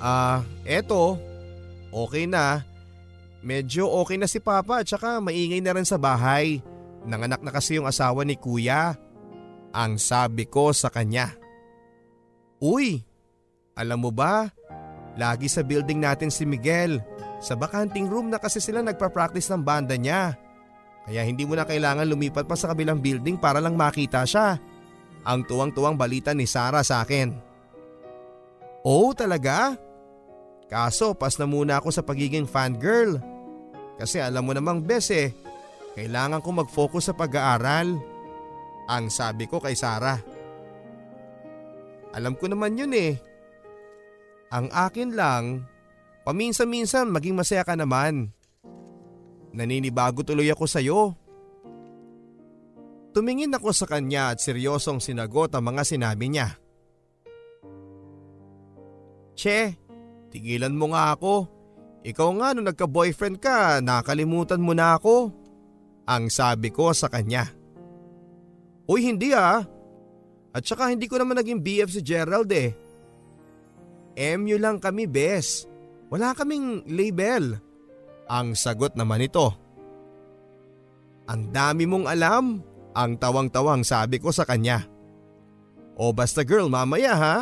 [0.00, 1.16] Ah, uh, eto,
[1.92, 2.64] okay na
[3.44, 6.64] Medyo okay na si Papa at saka maingay na rin sa bahay.
[7.04, 8.96] Nanganak na kasi yung asawa ni Kuya.
[9.76, 11.36] Ang sabi ko sa kanya.
[12.56, 13.04] Uy,
[13.76, 14.48] alam mo ba,
[15.14, 17.02] lagi sa building natin si Miguel.
[17.44, 20.34] Sa bakanting room na kasi sila nagpa-practice ng banda niya.
[21.04, 24.56] Kaya hindi mo na kailangan lumipat pa sa kabilang building para lang makita siya.
[25.24, 27.32] Ang tuwang-tuwang balita ni Sarah sa akin.
[28.84, 29.76] Oh, talaga?
[30.68, 33.20] Kaso pas na muna ako sa pagiging fangirl.
[34.00, 35.32] Kasi alam mo namang bes eh,
[35.94, 37.96] kailangan ko mag-focus sa pag-aaral.
[38.84, 40.20] Ang sabi ko kay Sarah.
[42.12, 43.16] Alam ko naman yun eh.
[44.52, 45.64] Ang akin lang,
[46.26, 48.32] paminsan-minsan maging masaya ka naman.
[49.54, 51.00] Naninibago tuloy ako sa'yo.
[53.14, 56.58] Tumingin ako sa kanya at seryosong sinagot ang mga sinabi niya.
[59.38, 59.78] Che,
[60.34, 61.46] tigilan mo nga ako.
[62.02, 65.30] Ikaw nga nung nagka-boyfriend ka, nakalimutan mo na ako.
[66.10, 67.48] Ang sabi ko sa kanya.
[68.84, 69.62] Uy hindi ah.
[70.52, 72.74] At saka hindi ko naman naging BF si Gerald eh.
[74.14, 75.66] MU lang kami bes.
[76.10, 77.58] Wala kaming label.
[78.30, 79.50] Ang sagot naman ito.
[81.26, 82.44] Ang dami mong alam.
[82.94, 84.86] Ang tawang-tawang sabi ko sa kanya.
[85.98, 87.36] O basta girl mamaya ha.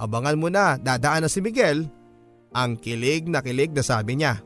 [0.00, 1.84] Abangan mo na dadaan na si Miguel.
[2.56, 4.40] Ang kilig na kilig na sabi niya.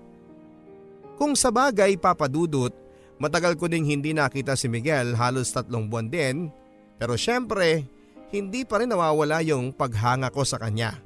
[1.14, 2.74] Kung sa bagay papadudot,
[3.22, 6.50] matagal ko ding hindi nakita si Miguel halos tatlong buwan din
[6.98, 7.86] pero syempre
[8.34, 10.98] hindi pa rin nawawala yung paghanga ko sa kanya.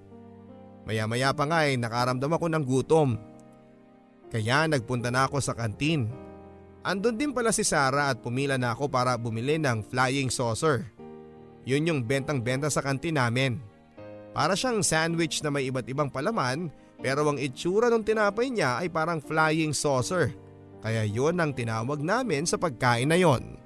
[0.89, 3.21] Maya maya pa nga ay nakaramdam ako ng gutom.
[4.33, 6.09] Kaya nagpunta na ako sa kantin.
[6.81, 10.89] Andun din pala si Sarah at pumila na ako para bumili ng flying saucer.
[11.69, 13.61] Yun yung bentang benta sa kantin namin.
[14.33, 16.73] Para siyang sandwich na may iba't ibang palaman
[17.05, 20.33] pero ang itsura ng tinapay niya ay parang flying saucer.
[20.81, 23.61] Kaya yon ang tinawag namin sa pagkain na yon.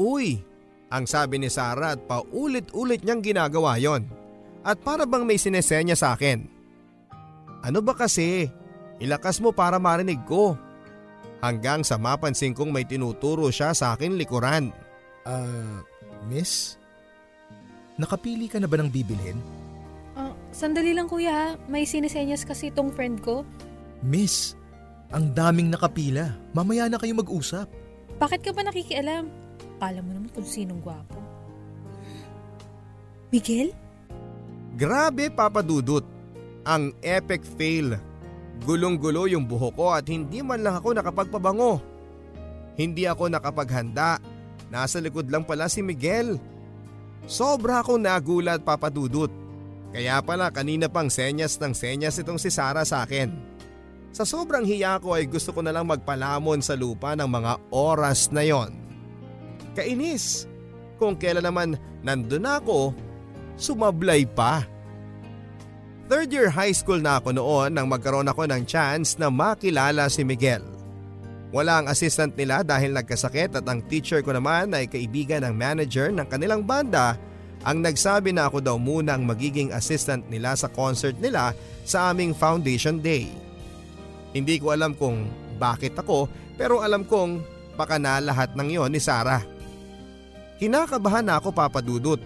[0.00, 0.40] Uy,
[0.88, 4.19] ang sabi ni Sarah at paulit-ulit niyang ginagawa yon.
[4.60, 6.44] At para bang may sinesenya sa akin.
[7.64, 8.48] Ano ba kasi?
[9.00, 10.56] Ilakas mo para marinig ko.
[11.40, 14.68] Hanggang sa mapansin kong may tinuturo siya sa akin likuran.
[15.24, 15.76] Ah, uh,
[16.28, 16.76] miss?
[17.96, 19.40] Nakapili ka na ba ng bibilhin?
[20.50, 21.48] Sandali lang kuya ha.
[21.70, 23.46] May sinisenyas kasi itong friend ko.
[24.02, 24.58] Miss,
[25.14, 26.34] ang daming nakapila.
[26.50, 27.70] Mamaya na kayo mag-usap.
[28.18, 29.30] Bakit ka ba nakikialam?
[29.80, 31.16] Kala mo naman kung sinong gwapo.
[33.30, 33.70] Miguel?
[34.80, 36.08] Grabe Papa Dudut.
[36.64, 38.00] Ang epic fail.
[38.64, 41.84] Gulong-gulo yung buho ko at hindi man lang ako nakapagpabango.
[42.80, 44.16] Hindi ako nakapaghanda.
[44.72, 46.40] Nasa likod lang pala si Miguel.
[47.28, 49.28] Sobra akong nagulat Papa Dudut.
[49.92, 53.28] Kaya pala kanina pang senyas ng senyas itong si Sarah sa akin.
[54.16, 58.32] Sa sobrang hiya ko ay gusto ko na lang magpalamon sa lupa ng mga oras
[58.32, 58.72] na yon.
[59.76, 60.48] Kainis.
[60.96, 62.96] Kung kailan naman nandun ako,
[63.60, 64.64] sumablay pa.
[66.10, 70.26] Third year high school na ako noon nang magkaroon ako ng chance na makilala si
[70.26, 70.64] Miguel.
[71.54, 76.10] Wala ang assistant nila dahil nagkasakit at ang teacher ko naman ay kaibigan ng manager
[76.10, 77.14] ng kanilang banda
[77.60, 81.52] ang nagsabi na ako daw muna ang magiging assistant nila sa concert nila
[81.84, 83.28] sa aming foundation day.
[84.32, 85.28] Hindi ko alam kung
[85.60, 87.42] bakit ako pero alam kong
[87.76, 89.44] baka na lahat ng yon ni Sarah.
[90.56, 92.20] Kinakabahan na ako papadudot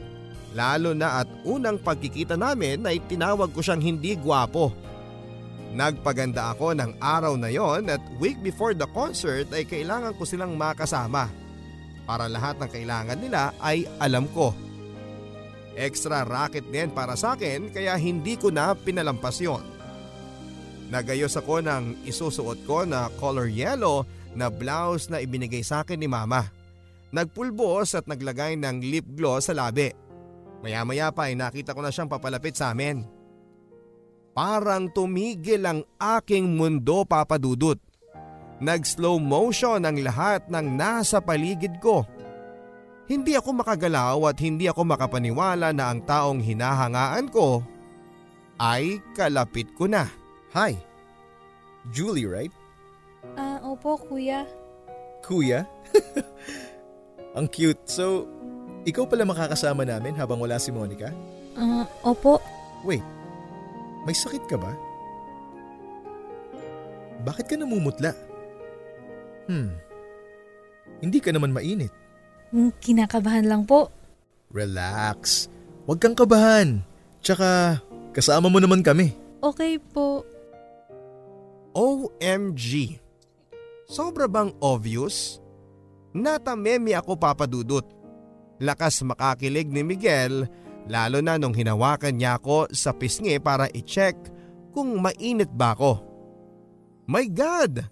[0.55, 4.71] lalo na at unang pagkikita namin ay tinawag ko siyang hindi gwapo.
[5.75, 10.55] Nagpaganda ako ng araw na yon at week before the concert ay kailangan ko silang
[10.55, 11.27] makasama.
[12.07, 14.55] Para lahat ng kailangan nila ay alam ko.
[15.75, 19.67] Extra racket din para sa akin kaya hindi ko na pinalampas yon.
[20.95, 24.07] Nagayos ako ng isusuot ko na color yellow
[24.38, 26.47] na blouse na ibinigay sa akin ni mama.
[27.11, 30.04] Nagpulbos at naglagay ng lip gloss sa labi.
[30.64, 33.05] Maya maya pa ay nakita ko na siyang papalapit sa amin.
[34.33, 37.77] Parang tumigil ang aking mundo papadudot.
[38.64, 42.09] Nag slow motion ang lahat ng nasa paligid ko.
[43.05, 47.61] Hindi ako makagalaw at hindi ako makapaniwala na ang taong hinahangaan ko
[48.57, 50.09] ay kalapit ko na.
[50.57, 50.81] Hi,
[51.92, 52.55] Julie right?
[53.37, 54.48] Ah, uh, opo kuya.
[55.20, 55.68] Kuya?
[57.37, 57.85] ang cute.
[57.85, 58.24] So,
[58.85, 61.09] ikaw pala makakasama namin habang wala si Monica?
[61.57, 62.40] Ah, uh, opo.
[62.85, 63.05] Wait,
[64.05, 64.73] may sakit ka ba?
[67.25, 68.12] Bakit ka namumutla?
[69.49, 69.73] Hmm,
[71.01, 71.92] hindi ka naman mainit.
[72.53, 73.88] Hmm, kinakabahan lang po.
[74.53, 75.49] Relax.
[75.88, 76.85] Huwag kang kabahan.
[77.25, 77.81] Tsaka,
[78.12, 79.16] kasama mo naman kami.
[79.40, 80.25] Okay po.
[81.75, 83.01] OMG.
[83.85, 85.42] Sobra bang obvious?
[86.14, 87.85] Natamemi ako papadudot.
[88.62, 90.47] Lakas makakilig ni Miguel
[90.88, 94.17] lalo na nung hinawakan niya ako sa pisngi para i-check
[94.75, 96.03] kung mainit ba ako.
[97.09, 97.85] My God!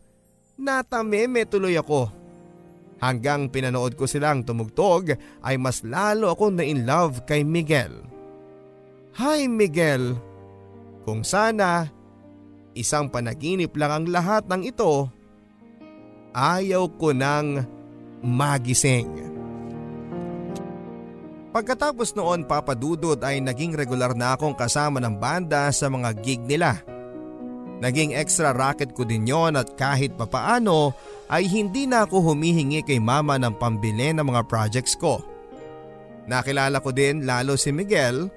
[0.61, 2.09] Natameme tuloy ako.
[3.03, 5.11] Hanggang pinanood ko silang tumugtog
[5.43, 7.91] ay mas lalo ako na in love kay Miguel.
[9.19, 10.15] Hi Miguel!
[11.03, 11.91] Kung sana,
[12.79, 15.11] isang panaginip lang ang lahat ng ito,
[16.31, 17.67] ayaw ko nang
[18.23, 19.42] magising.
[21.53, 26.81] Pagkatapos noon papadudod ay naging regular na akong kasama ng banda sa mga gig nila.
[27.85, 30.97] Naging extra racket ko din yon at kahit papaano
[31.29, 35.21] ay hindi na ako humihingi kay mama ng pambili ng mga projects ko.
[36.25, 38.33] Nakilala ko din lalo si Miguel.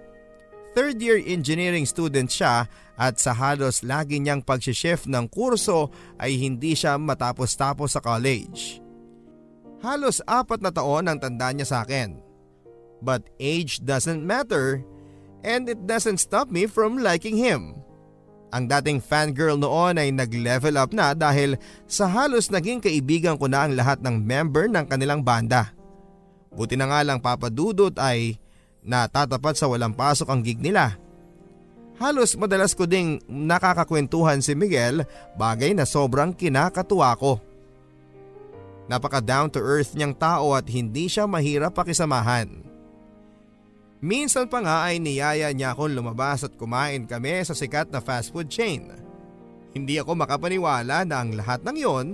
[0.75, 2.67] Third year engineering student siya
[2.99, 5.87] at sa halos lagi niyang pagsishift ng kurso
[6.19, 8.83] ay hindi siya matapos-tapos sa college.
[9.79, 12.24] Halos apat na taon ang tanda niya sa akin.
[13.03, 14.83] But age doesn't matter
[15.45, 17.85] and it doesn't stop me from liking him.
[18.55, 23.67] Ang dating fangirl noon ay nag-level up na dahil sa halos naging kaibigan ko na
[23.67, 25.75] ang lahat ng member ng kanilang banda.
[26.55, 28.39] Buti na nga lang papadudot ay
[28.79, 30.95] natatapat sa walang pasok ang gig nila.
[31.99, 35.03] Halos madalas ko ding nakakakwentuhan si Miguel
[35.35, 37.39] bagay na sobrang kinakatuwa ko.
[38.85, 42.47] Napaka down to earth niyang tao at hindi siya mahirap pakisamahan.
[44.05, 48.29] Minsan pa nga ay niyaya niya akong lumabas at kumain kami sa sikat na fast
[48.29, 48.93] food chain.
[49.73, 52.07] Hindi ako makapaniwala na ang lahat ng yon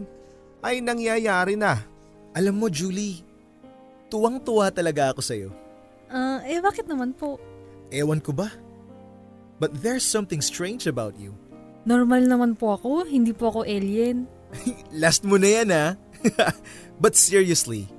[0.64, 1.84] ay nangyayari na.
[2.32, 3.20] Alam mo Julie,
[4.08, 5.50] tuwang-tuwa talaga ako sa'yo.
[6.08, 7.36] Ah, eh bakit naman po?
[7.92, 8.48] Ewan ko ba?
[9.60, 11.36] But there's something strange about you.
[11.84, 14.32] Normal naman po ako, hindi po ako alien.
[14.96, 16.00] Last mo na yan ha.
[17.04, 17.92] But seriously,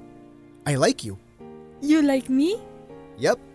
[0.65, 1.21] I like you.
[1.85, 2.57] You like me?
[3.21, 3.52] Yep.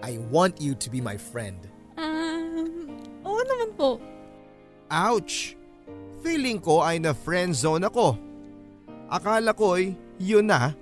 [0.00, 1.68] I want you to be my friend.
[2.00, 2.88] Um,
[3.24, 4.00] oo naman po.
[4.88, 5.54] Ouch!
[6.20, 8.16] Feeling ko ay na friend zone ako.
[9.08, 10.76] Akala ko'y yun na.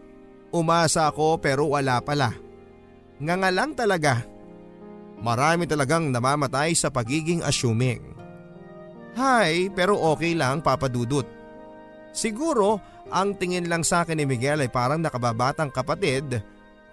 [0.51, 2.35] Umasa ako pero wala pala.
[3.19, 4.23] Nga nga lang talaga.
[5.19, 8.15] Marami talagang namamatay sa pagiging assuming.
[9.19, 11.27] Hi, pero okay lang papadudot.
[12.15, 12.79] Siguro
[13.11, 16.39] ang tingin lang sa akin ni Miguel ay parang nakababatang kapatid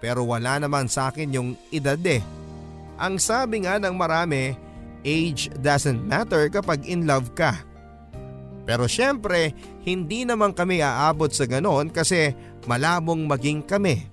[0.06, 2.22] pero wala naman sa akin yung edad eh.
[2.94, 4.54] Ang sabi nga ng marami,
[5.02, 7.58] age doesn't matter kapag in love ka.
[8.62, 9.50] Pero syempre,
[9.82, 12.30] hindi naman kami aabot sa ganon kasi
[12.70, 14.06] malabong maging kami.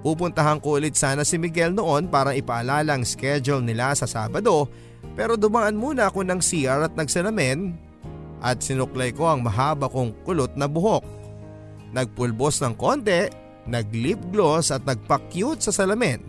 [0.00, 4.72] Pupuntahan ko ulit sana si Miguel noon para ipaalala ang schedule nila sa Sabado
[5.12, 7.76] pero dumaan muna ako ng CR at nagsalamin
[8.40, 11.04] at sinuklay ko ang mahaba kong kulot na buhok.
[11.92, 16.22] Nagpulbos ng konti nag-lip gloss at nagpa-cute sa salamin.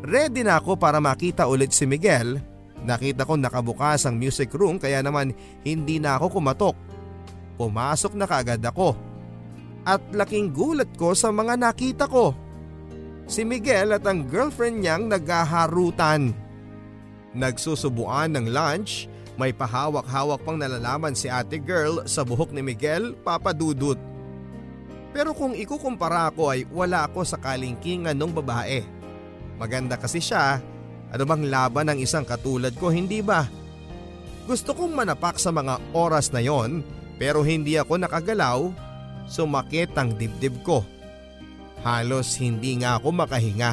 [0.00, 2.40] Ready na ako para makita ulit si Miguel.
[2.80, 6.76] Nakita ko nakabukas ang music room kaya naman hindi na ako kumatok.
[7.60, 8.96] Pumasok na kaagad ako.
[9.84, 12.32] At laking gulat ko sa mga nakita ko.
[13.28, 16.32] Si Miguel at ang girlfriend niyang naghaharutan.
[17.36, 24.09] Nagsusubuan ng lunch, may pahawak-hawak pang nalalaman si ate girl sa buhok ni Miguel, papadudot.
[25.10, 28.86] Pero kung ikukumpara ko ay wala ako sa kalingkingan ng babae.
[29.58, 30.62] Maganda kasi siya,
[31.10, 33.44] ano bang laban ng isang katulad ko hindi ba?
[34.46, 36.86] Gusto kong manapak sa mga oras na yon
[37.20, 38.72] pero hindi ako nakagalaw,
[39.28, 40.86] sumakit ang dibdib ko.
[41.84, 43.72] Halos hindi nga ako makahinga.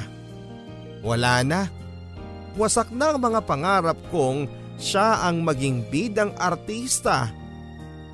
[1.06, 1.62] Wala na.
[2.58, 7.30] Wasak na ang mga pangarap kong siya ang maging bidang artista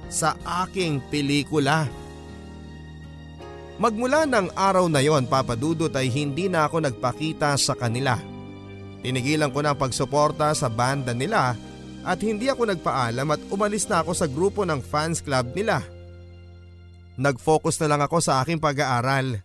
[0.08, 1.88] sa aking pelikula.
[3.84, 8.16] Magmula ng araw na yon papadudot ay hindi na ako nagpakita sa kanila.
[9.04, 11.52] Tinigilan ko na ang pagsuporta sa banda nila
[12.08, 15.84] at hindi ako nagpaalam at umalis na ako sa grupo ng fans club nila.
[17.20, 19.44] Nag-focus na lang ako sa aking pag-aaral.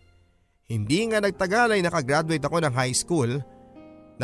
[0.71, 3.43] Hindi nga nagtagal ay nakagraduate ako ng high school.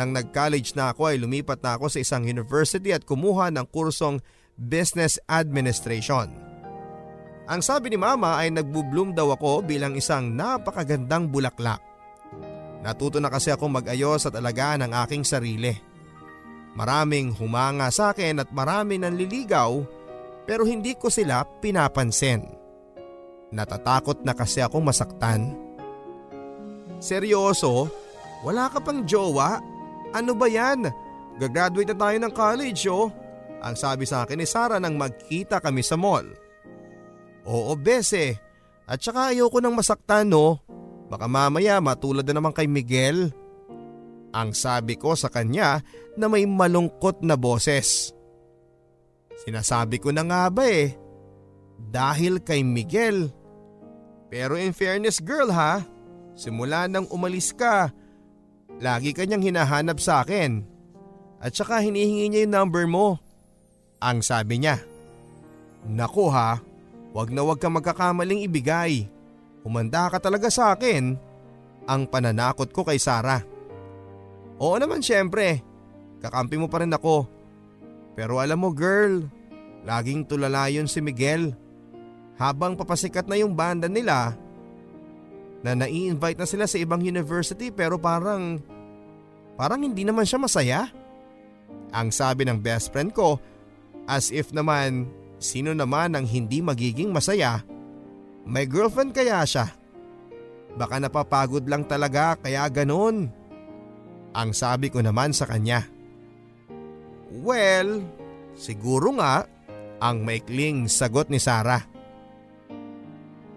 [0.00, 4.24] Nang nag-college na ako ay lumipat na ako sa isang university at kumuha ng kursong
[4.56, 6.55] Business Administration.
[7.46, 11.78] Ang sabi ni mama ay nagbubloom daw ako bilang isang napakagandang bulaklak.
[12.82, 15.70] Natuto na kasi ako mag-ayos at alagaan ang aking sarili.
[16.74, 19.72] Maraming humanga sa akin at marami nanliligaw
[20.42, 22.42] pero hindi ko sila pinapansin.
[23.54, 25.54] Natatakot na kasi akong masaktan.
[26.98, 27.86] Seryoso?
[28.42, 29.62] Wala ka pang jowa?
[30.10, 30.86] Ano ba yan?
[31.38, 33.08] Gagraduate na tayo ng college oh.
[33.62, 36.26] Ang sabi sa akin ni Sarah nang magkita kami sa mall.
[37.46, 38.42] Oo bese,
[38.86, 40.58] at saka ayoko nang masaktan no.
[41.06, 43.30] Baka mamaya matulad na naman kay Miguel.
[44.34, 45.80] Ang sabi ko sa kanya
[46.18, 48.10] na may malungkot na boses.
[49.46, 50.98] Sinasabi ko na nga ba eh,
[51.78, 53.30] dahil kay Miguel.
[54.26, 55.86] Pero in fairness girl ha,
[56.34, 57.94] simula nang umalis ka,
[58.82, 60.66] lagi kanyang hinahanap sa akin.
[61.38, 63.22] At saka hinihingi niya yung number mo.
[64.02, 64.82] Ang sabi niya,
[65.86, 66.58] Naku ha,
[67.16, 69.08] wag na wag ka magkakamaling ibigay.
[69.64, 71.16] Humanda ka talaga sa akin.
[71.88, 73.40] Ang pananakot ko kay Sarah.
[74.60, 75.64] Oo naman syempre,
[76.20, 77.24] kakampi mo pa rin ako.
[78.12, 79.24] Pero alam mo girl,
[79.88, 81.56] laging tulala yun si Miguel.
[82.36, 84.36] Habang papasikat na yung banda nila,
[85.64, 88.60] na nai-invite na sila sa ibang university pero parang,
[89.56, 90.80] parang hindi naman siya masaya.
[91.96, 93.40] Ang sabi ng best friend ko,
[94.04, 97.62] as if naman sino naman ang hindi magiging masaya.
[98.46, 99.72] May girlfriend kaya siya?
[100.76, 103.32] Baka napapagod lang talaga kaya ganun.
[104.36, 105.88] Ang sabi ko naman sa kanya.
[107.32, 108.04] Well,
[108.52, 109.48] siguro nga
[109.96, 111.82] ang maikling sagot ni Sarah.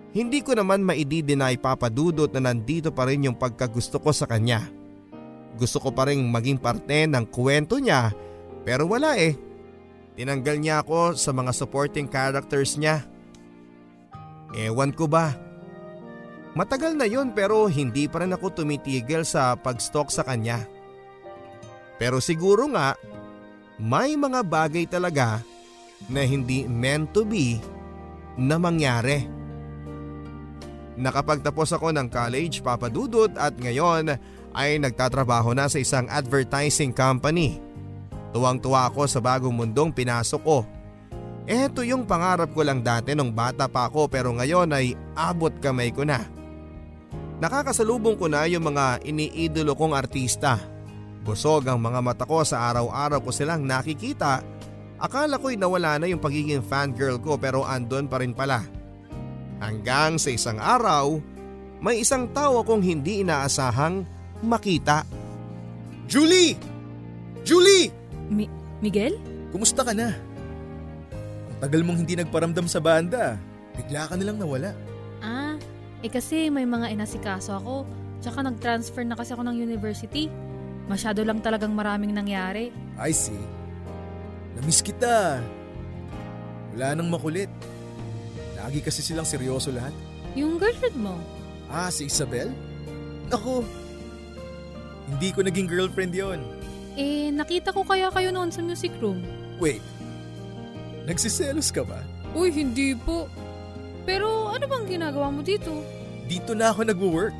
[0.09, 4.65] Hindi ko naman maidi-deny papadudot na nandito pa rin yung pagkagusto ko sa kanya.
[5.59, 8.09] Gusto ko pa rin maging parte ng kwento niya
[8.63, 9.48] pero wala eh.
[10.19, 13.07] Tinanggal niya ako sa mga supporting characters niya.
[14.51, 15.31] Ewan ko ba?
[16.59, 20.67] Matagal na yun pero hindi pa rin ako tumitigil sa pag-stalk sa kanya.
[21.95, 22.99] Pero siguro nga,
[23.79, 25.39] may mga bagay talaga
[26.11, 27.55] na hindi meant to be
[28.35, 29.23] na mangyari.
[30.99, 34.19] Nakapagtapos ako ng college papadudot at ngayon
[34.51, 37.68] ay nagtatrabaho na sa isang advertising company.
[38.29, 40.61] Tuwang-tuwa ako sa bagong mundong pinasok ko.
[41.49, 45.89] Ito yung pangarap ko lang dati nung bata pa ako pero ngayon ay abot kamay
[45.89, 46.21] ko na.
[47.41, 50.61] Nakakasalubong ko na yung mga iniidolo kong artista.
[51.25, 54.45] Busog ang mga mata ko sa araw-araw ko silang nakikita.
[54.99, 58.61] Akala ko'y nawala na yung pagiging fangirl ko pero andon pa rin pala.
[59.57, 61.17] Hanggang sa isang araw,
[61.79, 64.03] may isang tao akong hindi inaasahang
[64.43, 65.07] makita.
[66.05, 66.59] Julie!
[67.47, 67.98] Julie!
[68.29, 69.17] Mi- Miguel?
[69.49, 70.13] Kumusta ka na?
[71.49, 73.35] Ang tagal mong hindi nagparamdam sa banda.
[73.75, 74.71] Bigla ka nilang nawala.
[75.19, 75.57] Ah,
[75.99, 77.83] eh kasi may mga inasikaso ako.
[78.19, 80.29] Tsaka nag-transfer na kasi ako ng university.
[80.87, 82.71] Masyado lang talagang maraming nangyari.
[82.95, 83.37] I see.
[84.57, 85.39] Namiss kita.
[86.75, 87.49] Wala nang makulit.
[88.59, 89.93] Lagi kasi silang seryoso lahat.
[90.35, 91.15] Yung girlfriend mo?
[91.69, 92.51] Ah, si Isabel?
[93.29, 93.61] Ako,
[95.09, 96.41] hindi ko naging girlfriend yon.
[96.99, 99.23] Eh, nakita ko kaya kayo noon sa music room.
[99.55, 99.79] Wait,
[101.07, 102.03] nagsiselos ka ba?
[102.35, 103.31] Uy, hindi po.
[104.03, 105.71] Pero ano bang ginagawa mo dito?
[106.27, 107.37] Dito na ako nagwo-work.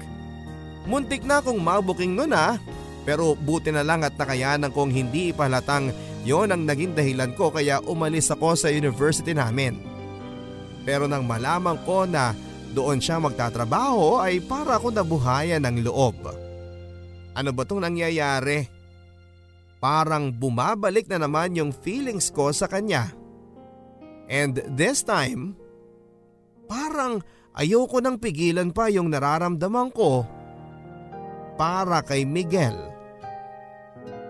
[0.88, 2.56] Muntik na akong mabuking nun ah.
[3.04, 5.92] Pero buti na lang at nakayanan kong hindi ipahalatang
[6.24, 9.76] yon ang naging dahilan ko kaya umalis ako sa university namin.
[10.88, 12.32] Pero nang malaman ko na
[12.72, 16.16] doon siya magtatrabaho ay para ako nabuhayan ng loob.
[17.36, 18.79] Ano ba itong nangyayari?
[19.80, 23.16] Parang bumabalik na naman yung feelings ko sa kanya.
[24.28, 25.56] And this time,
[26.68, 27.24] parang
[27.56, 30.28] ayoko nang pigilan pa yung nararamdaman ko
[31.56, 32.78] para kay Miguel.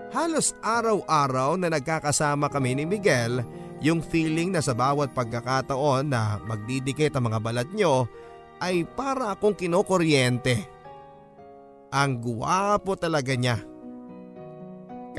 [0.09, 3.45] Halos araw-araw na nagkakasama kami ni Miguel,
[3.77, 8.09] yung feeling na sa bawat pagkakataon na magdidikit ang mga balat nyo
[8.57, 10.65] ay para akong kinokuryente.
[11.93, 13.68] Ang guwapo talaga niya.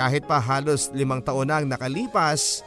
[0.00, 2.64] Kahit pa halos limang taon na ang nakalipas,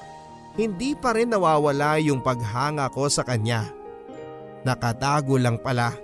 [0.54, 3.74] hindi pa rin nawawala yung paghanga ko sa kanya.
[4.62, 5.98] Nakatago lang pala.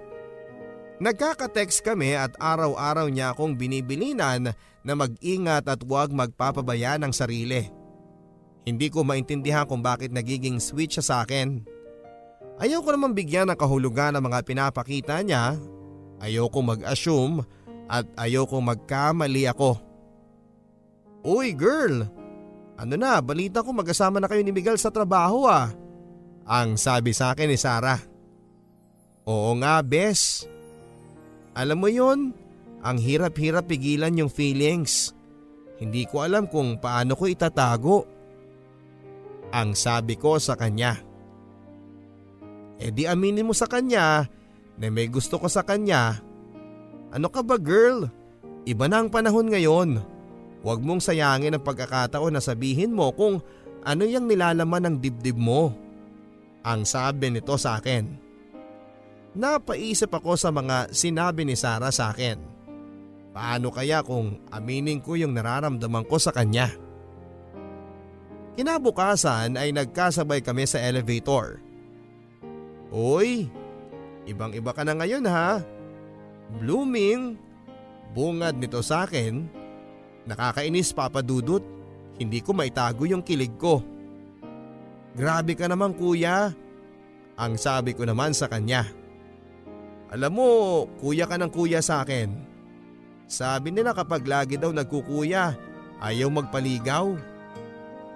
[0.98, 7.70] Nagkaka-text kami at araw-araw niya akong binibilinan na mag-ingat at huwag magpapabaya ng sarili.
[8.66, 11.62] Hindi ko maintindihan kung bakit nagiging sweet siya sa akin.
[12.58, 15.62] Ayaw ko naman bigyan ng kahulugan ng mga pinapakita niya.
[16.26, 17.46] Ayaw ko mag-assume
[17.86, 19.89] at ayaw ko magkamali ako.
[21.20, 22.08] Uy girl,
[22.80, 25.68] ano na balita ko magkasama na kayo ni Miguel sa trabaho ah.
[26.48, 28.00] Ang sabi sa akin ni Sarah.
[29.28, 30.48] Oo nga bes.
[31.54, 32.32] Alam mo yon,
[32.80, 35.12] ang hirap-hirap pigilan yung feelings.
[35.78, 38.08] Hindi ko alam kung paano ko itatago.
[39.52, 40.96] Ang sabi ko sa kanya.
[42.80, 44.24] E di aminin mo sa kanya
[44.80, 46.24] na may gusto ko sa kanya.
[47.12, 48.08] Ano ka ba girl?
[48.64, 50.19] Iba na ang panahon ngayon.
[50.60, 53.40] Huwag mong sayangin ang pagkakataon na sabihin mo kung
[53.84, 55.72] ano yung nilalaman ng dibdib mo.
[56.68, 58.28] Ang sabi nito sa akin.
[59.40, 62.42] napaisip ako sa mga sinabi ni Sarah sa akin.
[63.32, 66.74] Paano kaya kung aminin ko yung nararamdaman ko sa kanya?
[68.60, 71.64] Kinabukasan ay nagkasabay kami sa elevator.
[72.92, 73.48] Uy,
[74.28, 75.64] ibang iba ka na ngayon ha.
[76.60, 77.38] Blooming,
[78.12, 79.59] bungad nito sa akin.
[80.28, 81.64] Nakakainis papadudot,
[82.20, 83.80] hindi ko maitago yung kilig ko.
[85.16, 86.52] Grabe ka naman kuya,
[87.40, 88.84] ang sabi ko naman sa kanya.
[90.10, 90.50] Alam mo,
[91.00, 92.34] kuya ka ng kuya sa akin.
[93.30, 95.54] Sabi nila kapag lagi daw nagkukuya,
[96.02, 97.14] ayaw magpaligaw.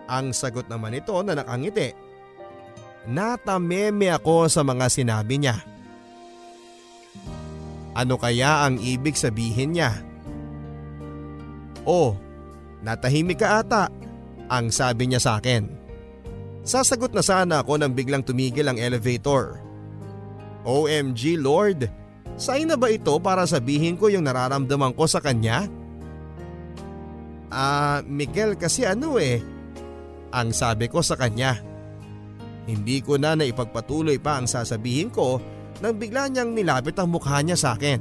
[0.09, 1.93] Ang sagot naman ito na nakangiti.
[3.07, 5.61] Natameme ako sa mga sinabi niya.
[7.93, 10.12] Ano kaya ang ibig sabihin niya?
[11.83, 12.15] Oh,
[12.79, 13.91] natahimik ka ata,
[14.47, 15.67] ang sabi niya sa akin.
[16.63, 19.59] Sasagot na sana ako nang biglang tumigil ang elevator.
[20.63, 21.91] OMG Lord,
[22.39, 25.67] sign na ba ito para sabihin ko yung nararamdaman ko sa kanya?
[27.53, 29.43] Ah, uh, Miguel kasi ano eh,
[30.33, 31.59] ang sabi ko sa kanya.
[32.63, 35.37] Hindi ko na naipagpatuloy pa ang sasabihin ko
[35.83, 37.99] nang bigla niyang nilapit ang mukha niya sa akin.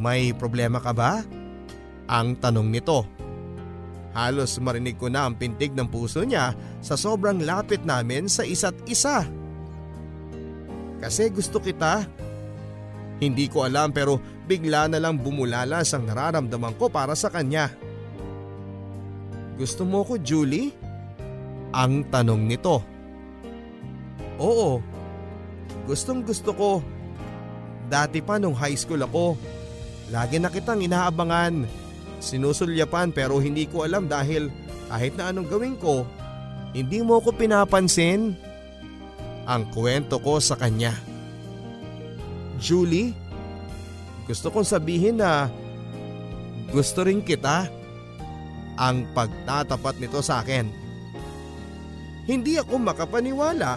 [0.00, 1.20] May problema ka ba?
[2.06, 3.06] Ang tanong nito.
[4.16, 8.74] Halos marinig ko na ang pintig ng puso niya sa sobrang lapit namin sa isa't
[8.88, 9.28] isa.
[11.02, 12.08] Kasi gusto kita.
[13.20, 17.72] Hindi ko alam pero bigla na lang bumulalas ang nararamdaman ko para sa kanya.
[19.56, 20.72] Gusto mo ko Julie?
[21.72, 22.80] Ang tanong nito.
[24.36, 24.80] Oo,
[25.88, 26.70] gustong gusto ko.
[27.88, 29.36] Dati pa nung high school ako,
[30.12, 31.85] lagi na kitang inaabangan.
[32.18, 34.48] Sinusulyapan pero hindi ko alam dahil
[34.86, 36.06] kahit na anong gawin ko,
[36.72, 38.36] hindi mo ko pinapansin.
[39.46, 40.90] Ang kwento ko sa kanya.
[42.58, 43.14] Julie,
[44.26, 45.46] gusto kong sabihin na
[46.74, 47.70] gusto rin kita.
[48.76, 50.68] Ang pagtatapat nito sa akin.
[52.26, 53.72] Hindi ako makapaniwala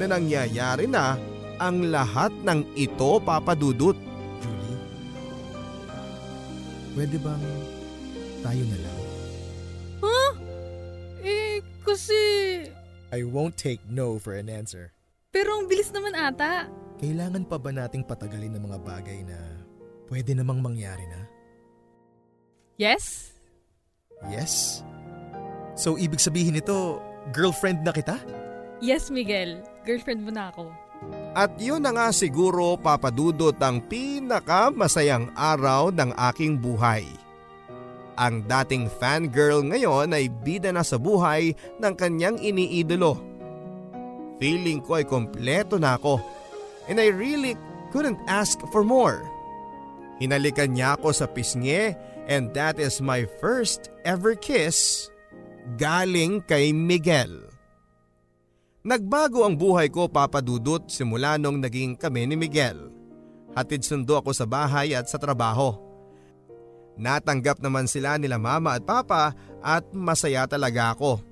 [0.00, 1.14] na nangyayari na
[1.60, 3.94] ang lahat ng ito papadudot.
[4.40, 4.80] Julie,
[6.96, 7.44] pwede bang
[8.40, 9.00] tayo na lang?
[10.00, 10.32] Huh?
[11.20, 12.20] Eh, kasi...
[13.10, 14.94] I won't take no for an answer.
[15.30, 16.66] Pero ang bilis naman ata.
[16.98, 19.38] Kailangan pa ba nating patagalin ng mga bagay na
[20.10, 21.20] pwede namang mangyari na?
[22.80, 23.34] Yes?
[24.28, 24.82] Yes?
[25.78, 27.00] So ibig sabihin nito,
[27.32, 28.18] girlfriend na kita?
[28.80, 29.60] Yes, Miguel.
[29.84, 30.72] Girlfriend mo na ako.
[31.32, 37.06] At yun na nga siguro papadudot ang pinakamasayang araw ng aking buhay.
[38.18, 43.30] Ang dating fangirl ngayon ay bida na sa buhay ng kanyang iniidolo
[44.40, 46.16] Feeling ko ay kompleto na ako
[46.88, 47.54] and I really
[47.92, 49.20] couldn't ask for more.
[50.16, 51.92] Hinalikan niya ako sa pisngi
[52.24, 55.12] and that is my first ever kiss
[55.76, 57.52] galing kay Miguel.
[58.80, 62.88] Nagbago ang buhay ko papadudot simula nung naging kami ni Miguel.
[63.52, 65.89] Hatid sundo ako sa bahay at sa trabaho.
[67.00, 69.32] Natanggap naman sila nila mama at papa
[69.64, 71.24] at masaya talaga ako.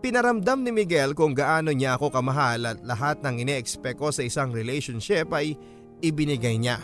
[0.00, 4.48] Pinaramdam ni Miguel kung gaano niya ako kamahal at lahat ng ine-expect ko sa isang
[4.48, 5.52] relationship ay
[6.00, 6.80] ibinigay niya.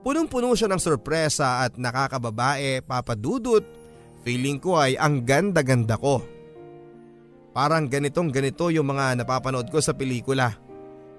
[0.00, 3.60] Punong-puno siya ng sorpresa at nakakababae, papadudot.
[4.24, 6.24] Feeling ko ay ang ganda-ganda ko.
[7.52, 10.56] Parang ganitong ganito yung mga napapanood ko sa pelikula.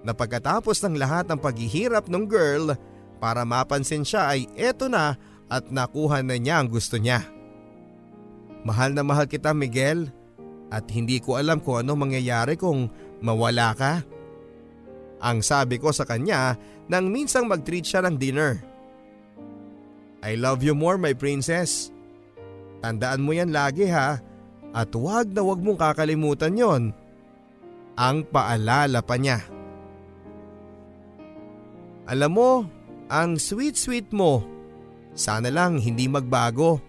[0.02, 2.74] Na pagkatapos ng lahat ng paghihirap ng girl,
[3.22, 5.14] para mapansin siya ay eto na
[5.52, 7.28] at nakuha na niya ang gusto niya.
[8.64, 10.08] Mahal na mahal kita Miguel
[10.72, 12.88] at hindi ko alam kung ano mangyayari kung
[13.20, 14.00] mawala ka.
[15.20, 16.56] Ang sabi ko sa kanya
[16.88, 18.64] nang minsang mag-treat siya ng dinner.
[20.24, 21.92] I love you more my princess.
[22.80, 24.18] Tandaan mo yan lagi ha
[24.72, 26.84] at huwag na huwag mong kakalimutan yon.
[28.00, 29.44] Ang paalala pa niya.
[32.08, 32.52] Alam mo,
[33.12, 34.42] ang sweet-sweet mo.
[35.12, 36.80] Sana lang hindi magbago.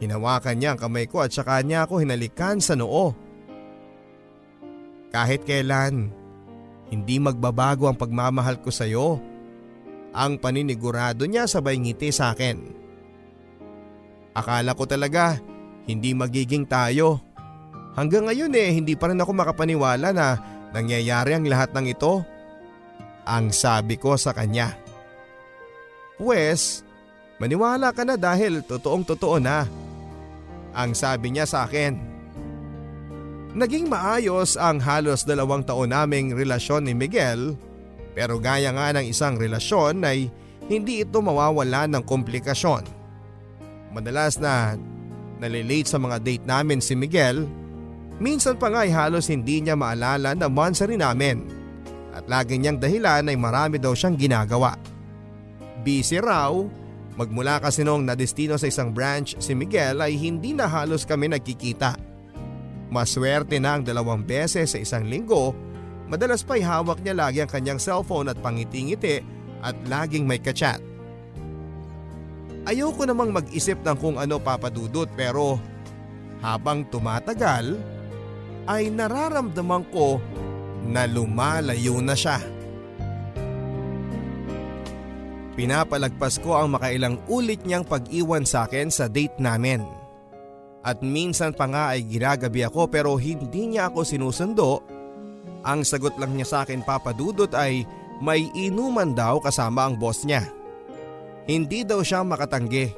[0.00, 3.12] Hinawakan niya ang kamay ko at saka niya ako hinalikan sa noo.
[5.10, 6.14] Kahit kailan,
[6.88, 9.18] hindi magbabago ang pagmamahal ko sa iyo.
[10.10, 12.58] Ang paninigurado niya sabay ngiti sa akin.
[14.34, 15.38] Akala ko talaga
[15.86, 17.18] hindi magiging tayo.
[17.98, 20.38] Hanggang ngayon eh hindi pa rin ako makapaniwala na
[20.70, 22.22] nangyayari ang lahat ng ito.
[23.26, 24.74] Ang sabi ko sa kanya.
[26.18, 26.86] Pwes,
[27.40, 29.64] maniwala ka na dahil totoong totoo na.
[30.76, 31.96] Ang sabi niya sa akin.
[33.56, 37.58] Naging maayos ang halos dalawang taon naming relasyon ni Miguel
[38.14, 40.30] Pero gaya nga ng isang relasyon ay
[40.70, 42.86] hindi ito mawawala ng komplikasyon.
[43.90, 44.78] Madalas na
[45.42, 47.46] nalilate sa mga date namin si Miguel,
[48.22, 51.42] minsan pa nga ay halos hindi niya maalala na monthsary namin
[52.14, 54.78] at lagi niyang dahilan ay marami daw siyang ginagawa.
[55.80, 56.52] Busy raw,
[57.18, 61.98] magmula kasi noong nadestino sa isang branch si Miguel ay hindi na halos kami nagkikita.
[62.90, 65.54] Maswerte na ang dalawang beses sa isang linggo,
[66.10, 69.22] madalas pa'y hawak niya lagi ang kanyang cellphone at pangiti-ngiti
[69.62, 70.82] at laging may kachat.
[72.66, 75.56] Ayoko namang mag-isip ng kung ano papadudot pero
[76.44, 77.78] habang tumatagal
[78.68, 80.20] ay nararamdaman ko
[80.84, 82.59] na lumalayo na siya.
[85.60, 89.84] Pinapalagpas ko ang makailang ulit niyang pag-iwan sa akin sa date namin.
[90.80, 94.80] At minsan pa nga ay ginagabi ako pero hindi niya ako sinusundo.
[95.60, 97.84] Ang sagot lang niya sa akin papadudot ay
[98.24, 100.48] may inuman daw kasama ang boss niya.
[101.44, 102.96] Hindi daw siya makatanggi.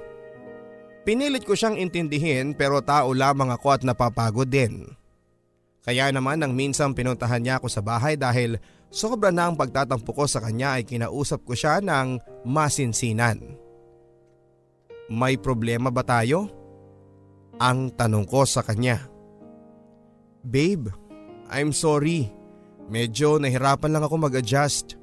[1.02, 4.86] Pinilit ko siyang intindihin pero tao lamang ako at napapagod din.
[5.82, 10.28] Kaya naman nang minsan pinuntahan niya ako sa bahay dahil sobra na ang pagtatampo ko
[10.28, 13.40] sa kanya ay kinausap ko siya ng masinsinan.
[15.08, 16.52] May problema ba tayo?
[17.56, 19.00] Ang tanong ko sa kanya.
[20.44, 20.92] Babe,
[21.48, 22.28] I'm sorry.
[22.92, 25.00] Medyo nahirapan lang ako mag-adjust.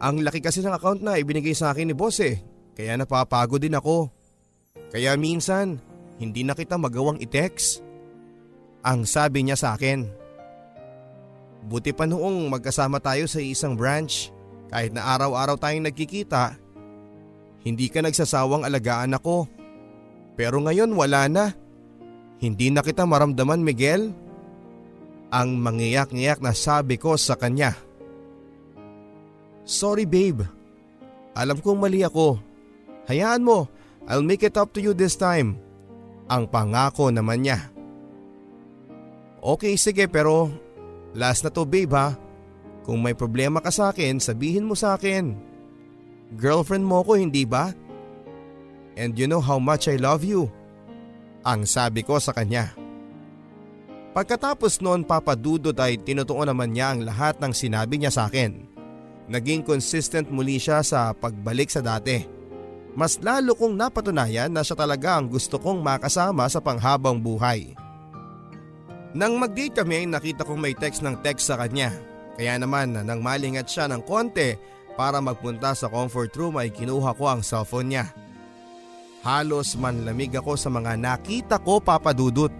[0.00, 2.40] Ang laki kasi ng account na ibinigay sa akin ni boss eh,
[2.76, 4.08] kaya napapagod din ako.
[4.90, 5.78] Kaya minsan,
[6.16, 7.84] hindi na kita magawang i-text.
[8.80, 10.19] Ang sabi niya sa akin.
[11.60, 14.32] Buti pa noong magkasama tayo sa isang branch,
[14.72, 16.56] kahit na araw-araw tayong nagkikita,
[17.60, 19.44] hindi ka nagsasawang alagaan ako.
[20.38, 21.44] Pero ngayon wala na.
[22.40, 24.16] Hindi na kita maramdaman Miguel.
[25.28, 27.76] Ang mangiyak-ngiyak na sabi ko sa kanya.
[29.68, 30.42] Sorry babe.
[31.36, 32.40] Alam kong mali ako.
[33.06, 33.68] Hayaan mo,
[34.08, 35.60] I'll make it up to you this time.
[36.32, 37.68] Ang pangako naman niya.
[39.44, 40.48] Okay sige pero
[41.14, 42.14] last na to babe ha.
[42.86, 45.36] Kung may problema ka sa akin, sabihin mo sa akin.
[46.38, 47.74] Girlfriend mo ko hindi ba?
[48.94, 50.50] And you know how much I love you.
[51.46, 52.74] Ang sabi ko sa kanya.
[54.10, 58.66] Pagkatapos noon papadudod ay tinutuon naman niya ang lahat ng sinabi niya sa akin.
[59.30, 62.26] Naging consistent muli siya sa pagbalik sa dati.
[62.98, 67.78] Mas lalo kong napatunayan na siya talaga ang gusto kong makasama sa panghabang buhay.
[69.10, 71.90] Nang mag-date kami ay nakita kong may text ng text sa kanya.
[72.38, 74.54] Kaya naman nang malingat siya ng konti
[74.94, 78.06] para magpunta sa comfort room ay kinuha ko ang cellphone niya.
[79.20, 82.54] Halos manlamig ako sa mga nakita ko papadudot.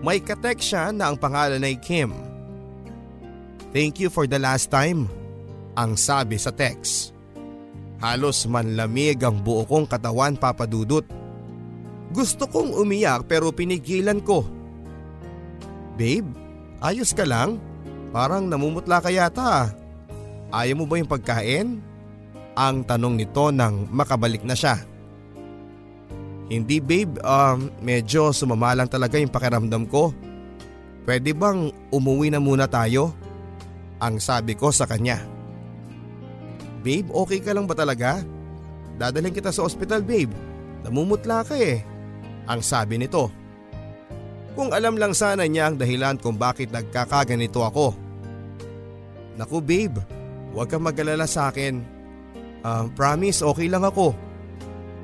[0.00, 2.10] May katext siya na ang pangalan ay Kim.
[3.74, 5.10] Thank you for the last time
[5.74, 7.10] ang sabi sa text.
[7.98, 11.06] Halos manlamig ang buo kong katawan papadudot.
[12.14, 14.53] Gusto kong umiyak pero pinigilan ko.
[15.94, 16.26] Babe,
[16.82, 17.62] ayos ka lang?
[18.10, 19.70] Parang namumutla ka yata.
[20.50, 21.82] Ayaw mo ba yung pagkain?
[22.54, 24.78] Ang tanong nito nang makabalik na siya.
[26.46, 30.14] Hindi babe, um, medyo sumama lang talaga yung pakiramdam ko.
[31.02, 33.10] Pwede bang umuwi na muna tayo?
[33.98, 35.18] Ang sabi ko sa kanya.
[36.84, 38.20] Babe, okay ka lang ba talaga?
[39.00, 40.30] Dadalhin kita sa ospital babe.
[40.84, 41.82] Namumutla ka eh.
[42.44, 43.32] Ang sabi nito.
[44.54, 47.90] Kung alam lang sana niya ang dahilan kung bakit nagkakaganito ako.
[49.34, 49.98] Naku babe,
[50.54, 51.82] huwag kang magalala sa akin.
[52.62, 54.14] Uh, promise okay lang ako.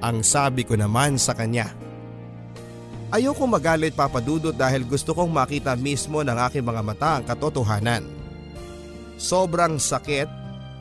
[0.00, 1.66] Ang sabi ko naman sa kanya.
[3.10, 8.06] Ayoko magalit papadudot dahil gusto kong makita mismo ng aking mga mata ang katotohanan.
[9.18, 10.30] Sobrang sakit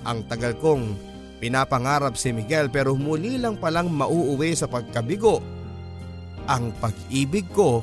[0.05, 0.93] ang tagal kong
[1.41, 5.41] pinapangarap si Miguel pero muli lang palang mauuwi sa pagkabigo.
[6.45, 7.81] Ang pag-ibig ko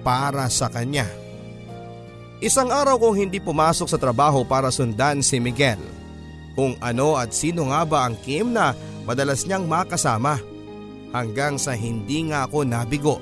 [0.00, 1.06] para sa kanya.
[2.38, 5.82] Isang araw kong hindi pumasok sa trabaho para sundan si Miguel.
[6.54, 10.38] Kung ano at sino nga ba ang Kim na madalas niyang makasama.
[11.10, 13.18] Hanggang sa hindi nga ako nabigo.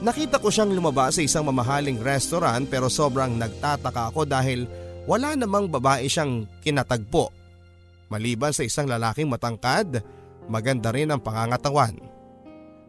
[0.00, 4.64] Nakita ko siyang lumabas sa isang mamahaling restaurant pero sobrang nagtataka ako dahil
[5.04, 7.30] wala namang babae siyang kinatagpo.
[8.10, 10.02] Maliban sa isang lalaking matangkad,
[10.50, 12.09] maganda rin ang pangangatawan.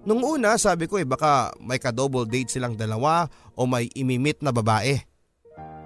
[0.01, 4.49] Nung una sabi ko eh baka may ka-double date silang dalawa o may imimit na
[4.49, 4.97] babae.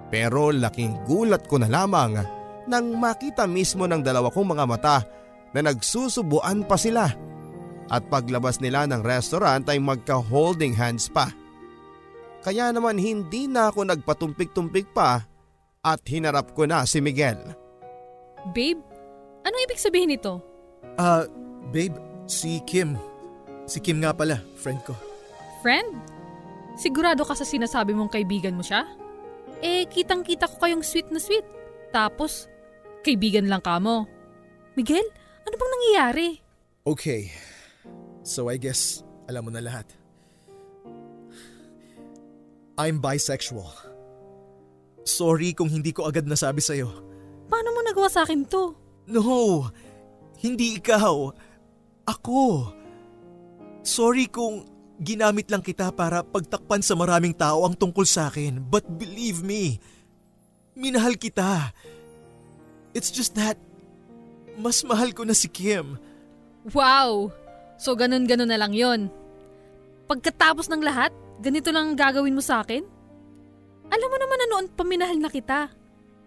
[0.08, 2.16] Pero laking gulat ko na lamang
[2.66, 4.96] nang makita mismo ng dalawa kong mga mata
[5.52, 7.12] na nagsusubuan pa sila.
[7.86, 11.30] At paglabas nila ng restaurant ay magka-holding hands pa.
[12.42, 15.22] Kaya naman hindi na ako nagpatumpik-tumpik pa
[15.86, 17.38] at hinarap ko na si Miguel.
[18.50, 18.82] Babe,
[19.46, 20.42] anong ibig sabihin nito?
[20.98, 21.26] Ah,
[21.70, 21.94] babe,
[22.26, 22.98] si Kim.
[23.66, 24.94] Si Kim nga pala, friend ko.
[25.60, 25.90] Friend?
[26.78, 28.86] Sigurado ka sa sinasabi mong kaibigan mo siya?
[29.58, 31.42] Eh, kitang-kita ko kayong sweet na sweet.
[31.90, 32.46] Tapos,
[33.02, 34.06] kaibigan lang ka mo.
[34.78, 35.04] Miguel,
[35.42, 36.28] ano bang nangyayari?
[36.86, 37.34] Okay.
[38.22, 39.90] So I guess, alam mo na lahat.
[42.76, 43.72] I'm bisexual.
[45.06, 46.92] Sorry kung hindi ko agad nasabi sa'yo.
[47.48, 48.76] Paano mo nagawa sa akin to?
[49.08, 49.70] No!
[50.36, 51.32] Hindi ikaw.
[52.04, 52.70] Ako.
[53.86, 54.66] Sorry kung
[54.98, 58.58] ginamit lang kita para pagtakpan sa maraming tao ang tungkol sa akin.
[58.58, 59.78] But believe me,
[60.74, 61.70] minahal kita.
[62.90, 63.54] It's just that,
[64.58, 66.02] mas mahal ko na si Kim.
[66.74, 67.30] Wow!
[67.78, 69.06] So ganun-ganun na lang yon.
[70.10, 72.82] Pagkatapos ng lahat, ganito lang ang gagawin mo sa akin?
[73.86, 75.70] Alam mo naman na noon paminahal na kita.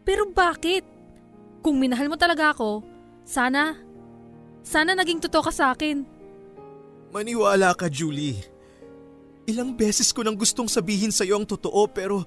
[0.07, 0.87] Pero bakit?
[1.59, 2.87] Kung minahal mo talaga ako,
[3.27, 3.75] sana,
[4.63, 6.18] sana naging totoo ka sa akin.
[7.09, 8.37] Maniwala ka, Julie.
[9.49, 12.21] Ilang beses ko nang gustong sabihin sa iyo ang totoo pero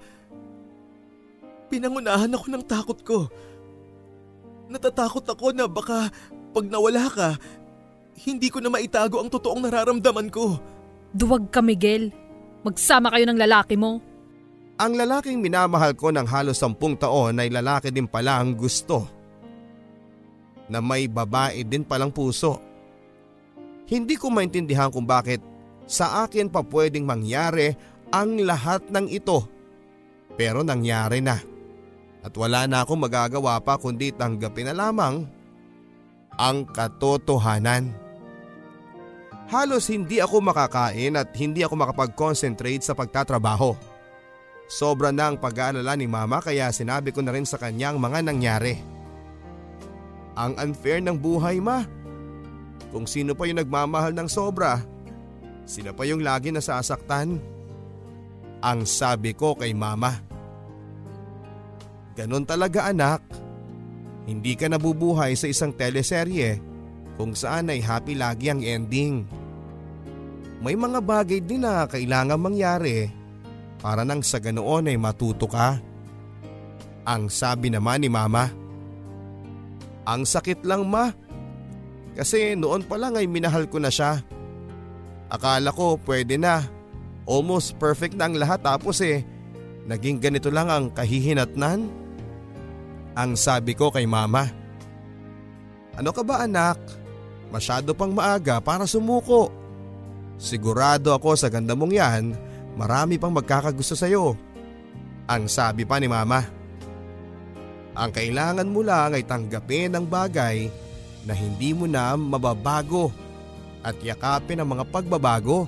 [1.70, 3.18] pinangunahan ako ng takot ko.
[4.66, 6.10] Natatakot ako na baka
[6.50, 7.38] pag nawala ka,
[8.26, 10.58] hindi ko na maitago ang totoong nararamdaman ko.
[11.14, 12.10] Duwag ka, Miguel.
[12.66, 14.02] Magsama kayo ng lalaki mo.
[14.82, 19.06] Ang lalaking minamahal ko ng halos sampung taon ay lalaki din pala ang gusto.
[20.66, 22.71] Na may babae din palang puso.
[23.92, 25.44] Hindi ko maintindihan kung bakit
[25.84, 27.76] sa akin pa pwedeng mangyari
[28.08, 29.44] ang lahat ng ito.
[30.32, 31.36] Pero nangyari na.
[32.24, 35.28] At wala na akong magagawa pa kundi tanggapin na lamang
[36.40, 37.92] ang katotohanan.
[39.52, 43.76] Halos hindi ako makakain at hindi ako makapag-concentrate sa pagtatrabaho.
[44.72, 48.80] Sobra na ang pag-aalala ni mama kaya sinabi ko na rin sa kanyang mga nangyari.
[50.32, 51.84] Ang unfair ng buhay ma.
[52.92, 54.78] Kung sino pa yung nagmamahal ng sobra,
[55.64, 57.40] sila pa yung lagi nasasaktan.
[58.62, 60.20] Ang sabi ko kay mama.
[62.14, 63.24] Ganon talaga anak.
[64.28, 66.60] Hindi ka nabubuhay sa isang teleserye
[67.18, 69.26] kung saan ay happy lagi ang ending.
[70.62, 73.10] May mga bagay din na kailangan mangyari
[73.82, 75.82] para nang sa ganoon ay matuto ka.
[77.02, 78.46] Ang sabi naman ni mama.
[80.06, 81.10] Ang sakit lang ma.
[82.12, 84.20] Kasi noon pa lang ay minahal ko na siya.
[85.32, 86.60] Akala ko pwede na.
[87.24, 89.24] Almost perfect na ang lahat tapos eh.
[89.88, 91.88] Naging ganito lang ang kahihinatnan.
[93.16, 94.48] Ang sabi ko kay mama.
[95.96, 96.80] Ano ka ba anak?
[97.52, 99.52] Masyado pang maaga para sumuko.
[100.40, 102.24] Sigurado ako sa ganda mong yan,
[102.74, 104.32] marami pang magkakagusto sa'yo.
[105.28, 106.48] Ang sabi pa ni mama.
[107.92, 110.72] Ang kailangan mo lang ay tanggapin ang bagay
[111.22, 113.14] na hindi mo na mababago
[113.82, 115.66] at yakapin ang mga pagbabago.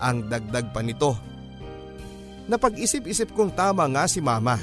[0.00, 1.12] Ang dagdag pa nito.
[2.48, 4.56] Napag-isip-isip kong tama nga si mama.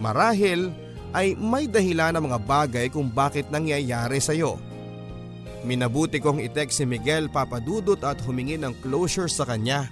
[0.00, 0.72] Marahil
[1.12, 4.56] ay may dahilan ng mga bagay kung bakit nangyayari sa iyo.
[5.68, 9.90] Minabuti kong i-text si Miguel papadudot at humingi ng closure sa kanya.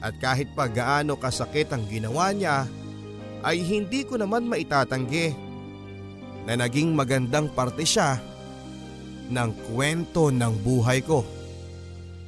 [0.00, 2.64] At kahit pa gaano kasakit ang ginawa niya,
[3.44, 5.49] ay hindi ko naman maitatanggi
[6.48, 8.20] na naging magandang parte siya
[9.30, 11.22] ng kwento ng buhay ko.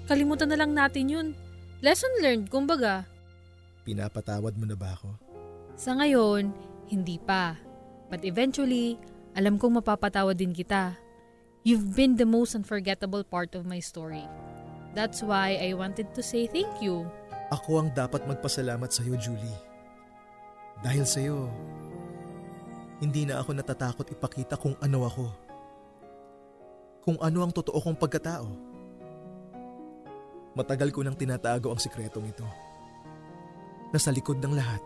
[0.07, 1.29] Kalimutan na lang natin yun.
[1.83, 3.07] Lesson learned, kumbaga.
[3.83, 5.11] Pinapatawad mo na ba ako?
[5.75, 6.55] Sa ngayon,
[6.87, 7.59] hindi pa.
[8.07, 9.01] But eventually,
[9.35, 10.95] alam kong mapapatawad din kita.
[11.67, 14.27] You've been the most unforgettable part of my story.
[14.93, 17.09] That's why I wanted to say thank you.
[17.51, 19.59] Ako ang dapat magpasalamat sa iyo, Julie.
[20.85, 21.49] Dahil sa iyo,
[23.03, 25.27] hindi na ako natatakot ipakita kung ano ako.
[27.03, 28.47] Kung ano ang totoo kong pagkatao.
[30.55, 32.47] Matagal ko nang tinatago ang sikretong ito.
[33.91, 34.79] Nasa likod ng lahat,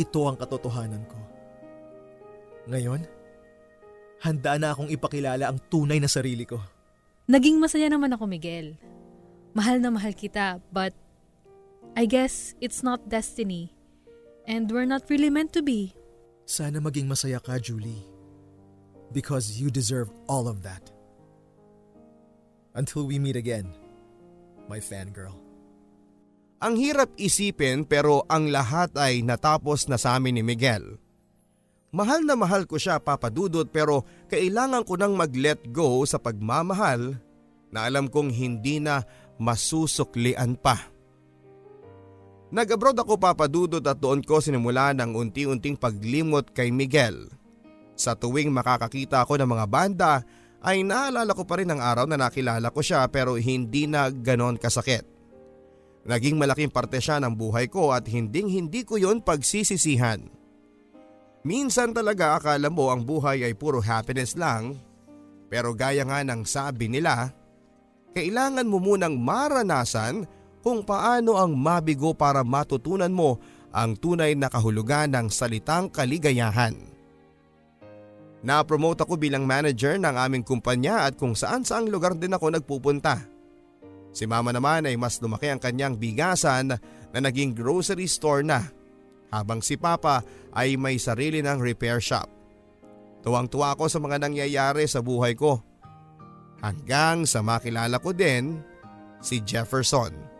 [0.00, 1.18] ito ang katotohanan ko.
[2.72, 3.04] Ngayon,
[4.24, 6.56] handa na akong ipakilala ang tunay na sarili ko.
[7.28, 8.80] Naging masaya naman ako, Miguel.
[9.52, 10.96] Mahal na mahal kita, but
[11.92, 13.76] I guess it's not destiny.
[14.48, 15.97] And we're not really meant to be.
[16.48, 18.08] Sana maging masaya ka, Julie.
[19.12, 20.80] Because you deserve all of that.
[22.72, 23.68] Until we meet again,
[24.64, 25.36] my fangirl.
[26.64, 30.96] Ang hirap isipin pero ang lahat ay natapos na sa amin ni Miguel.
[31.92, 37.20] Mahal na mahal ko siya papadudot pero kailangan ko nang mag-let go sa pagmamahal
[37.68, 39.04] na alam kong hindi na
[39.36, 40.80] masusuklian pa.
[42.48, 47.28] Nag-abroad ako papadudot at doon ko sinimula ng unti-unting paglimot kay Miguel.
[47.92, 50.12] Sa tuwing makakakita ako ng mga banda
[50.64, 54.56] ay naalala ko pa rin ang araw na nakilala ko siya pero hindi na ganon
[54.56, 55.04] kasakit.
[56.08, 60.24] Naging malaking parte siya ng buhay ko at hinding hindi ko yon pagsisisihan.
[61.44, 64.80] Minsan talaga akala mo ang buhay ay puro happiness lang
[65.52, 67.32] pero gaya nga ng sabi nila,
[68.12, 70.24] kailangan mo munang maranasan
[70.62, 73.38] kung paano ang mabigo para matutunan mo
[73.70, 76.74] ang tunay na kahulugan ng salitang kaligayahan.
[78.38, 83.26] Na-promote ako bilang manager ng aming kumpanya at kung saan saang lugar din ako nagpupunta.
[84.14, 86.78] Si mama naman ay mas lumaki ang kanyang bigasan
[87.10, 88.62] na naging grocery store na
[89.28, 92.30] habang si papa ay may sarili ng repair shop.
[93.26, 95.60] Tuwang-tuwa ako sa mga nangyayari sa buhay ko.
[96.62, 98.62] Hanggang sa makilala ko din
[99.18, 100.37] si Jefferson.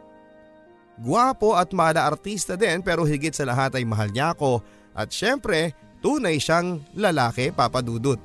[0.99, 4.63] Guwapo at mala artista din pero higit sa lahat ay mahal niya ako
[4.99, 8.23] at syempre Tunay siyang lalaki papadudot.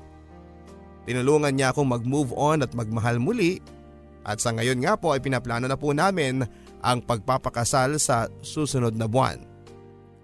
[1.03, 3.59] Tinulungan niya akong mag-move on at magmahal muli
[4.23, 6.45] at sa ngayon nga po ay pinaplano na po namin
[6.79, 9.41] ang pagpapakasal sa susunod na buwan.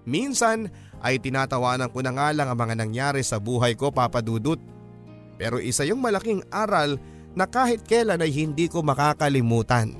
[0.07, 0.71] Minsan
[1.03, 4.61] ay tinatawanan ko na nga lang ang mga nangyari sa buhay ko papadudot.
[5.35, 6.99] Pero isa yung malaking aral
[7.35, 9.95] na kahit kailan ay hindi ko makakalimutan.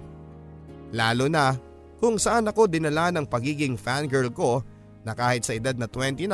[0.95, 1.55] Lalo na
[1.99, 4.63] kung saan ako dinala ng pagiging fangirl ko
[5.03, 6.27] na kahit sa edad na 29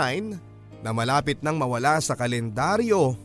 [0.85, 3.17] na malapit nang mawala sa kalendaryo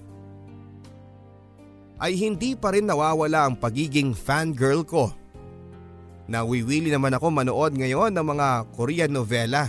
[2.00, 5.12] ay hindi pa rin nawawala ang pagiging fangirl ko.
[6.32, 9.68] Nawiwili naman ako manood ngayon ng mga Korean novela.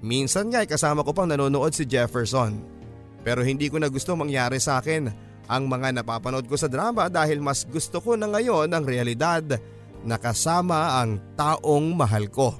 [0.00, 2.56] Minsan nga ay kasama ko pang nanonood si Jefferson.
[3.20, 5.12] Pero hindi ko na gusto mangyari sa akin
[5.50, 9.60] ang mga napapanood ko sa drama dahil mas gusto ko na ngayon ang realidad
[10.06, 12.56] na kasama ang taong mahal ko.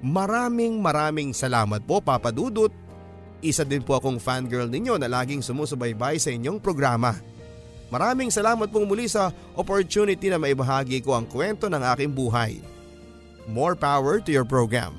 [0.00, 2.72] Maraming maraming salamat po Papa Dudut
[3.40, 7.16] isa din po akong fangirl ninyo na laging sumusubaybay sa inyong programa.
[7.90, 12.60] Maraming salamat pong muli sa opportunity na maibahagi ko ang kwento ng aking buhay.
[13.50, 14.94] More power to your program.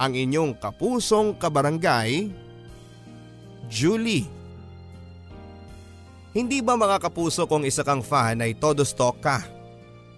[0.00, 2.34] Ang inyong kapusong kabarangay,
[3.70, 4.26] Julie.
[6.34, 9.38] Hindi ba mga kapuso kung isa kang fan ay todo stalk ka?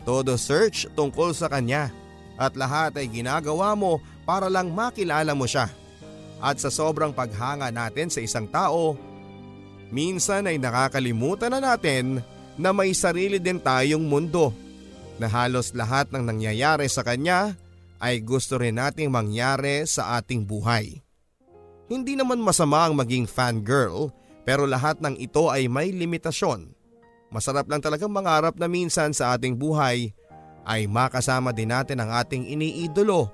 [0.07, 1.91] Todo search tungkol sa kanya
[2.39, 5.67] at lahat ay ginagawa mo para lang makilala mo siya
[6.41, 8.93] at sa sobrang paghanga natin sa isang tao,
[9.89, 12.21] minsan ay nakakalimutan na natin
[12.61, 14.53] na may sarili din tayong mundo
[15.17, 17.57] na halos lahat ng nangyayari sa kanya
[17.97, 21.01] ay gusto rin nating mangyari sa ating buhay.
[21.89, 24.13] Hindi naman masama ang maging fangirl
[24.45, 26.76] pero lahat ng ito ay may limitasyon.
[27.31, 30.15] Masarap lang talagang mangarap na minsan sa ating buhay
[30.67, 33.31] ay makasama din natin ang ating iniidolo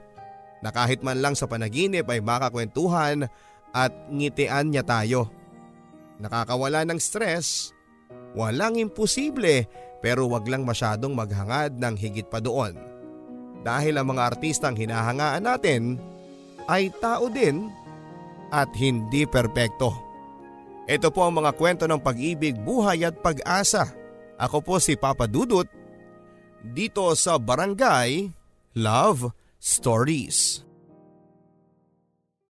[0.61, 3.26] na kahit man lang sa panaginip ay makakwentuhan
[3.72, 5.28] at ngitian niya tayo.
[6.20, 7.72] Nakakawala ng stress,
[8.36, 9.66] walang imposible
[10.05, 12.76] pero wag lang masyadong maghangad ng higit pa doon.
[13.62, 15.99] Dahil ang mga artistang hinahangaan natin
[16.66, 17.70] ay tao din
[18.51, 20.11] at hindi perpekto.
[20.93, 23.88] Ito po ang mga kwento ng pag-ibig, buhay at pag-asa.
[24.36, 25.64] Ako po si Papa Dudut
[26.61, 28.28] dito sa Barangay
[28.76, 30.68] Love Stories.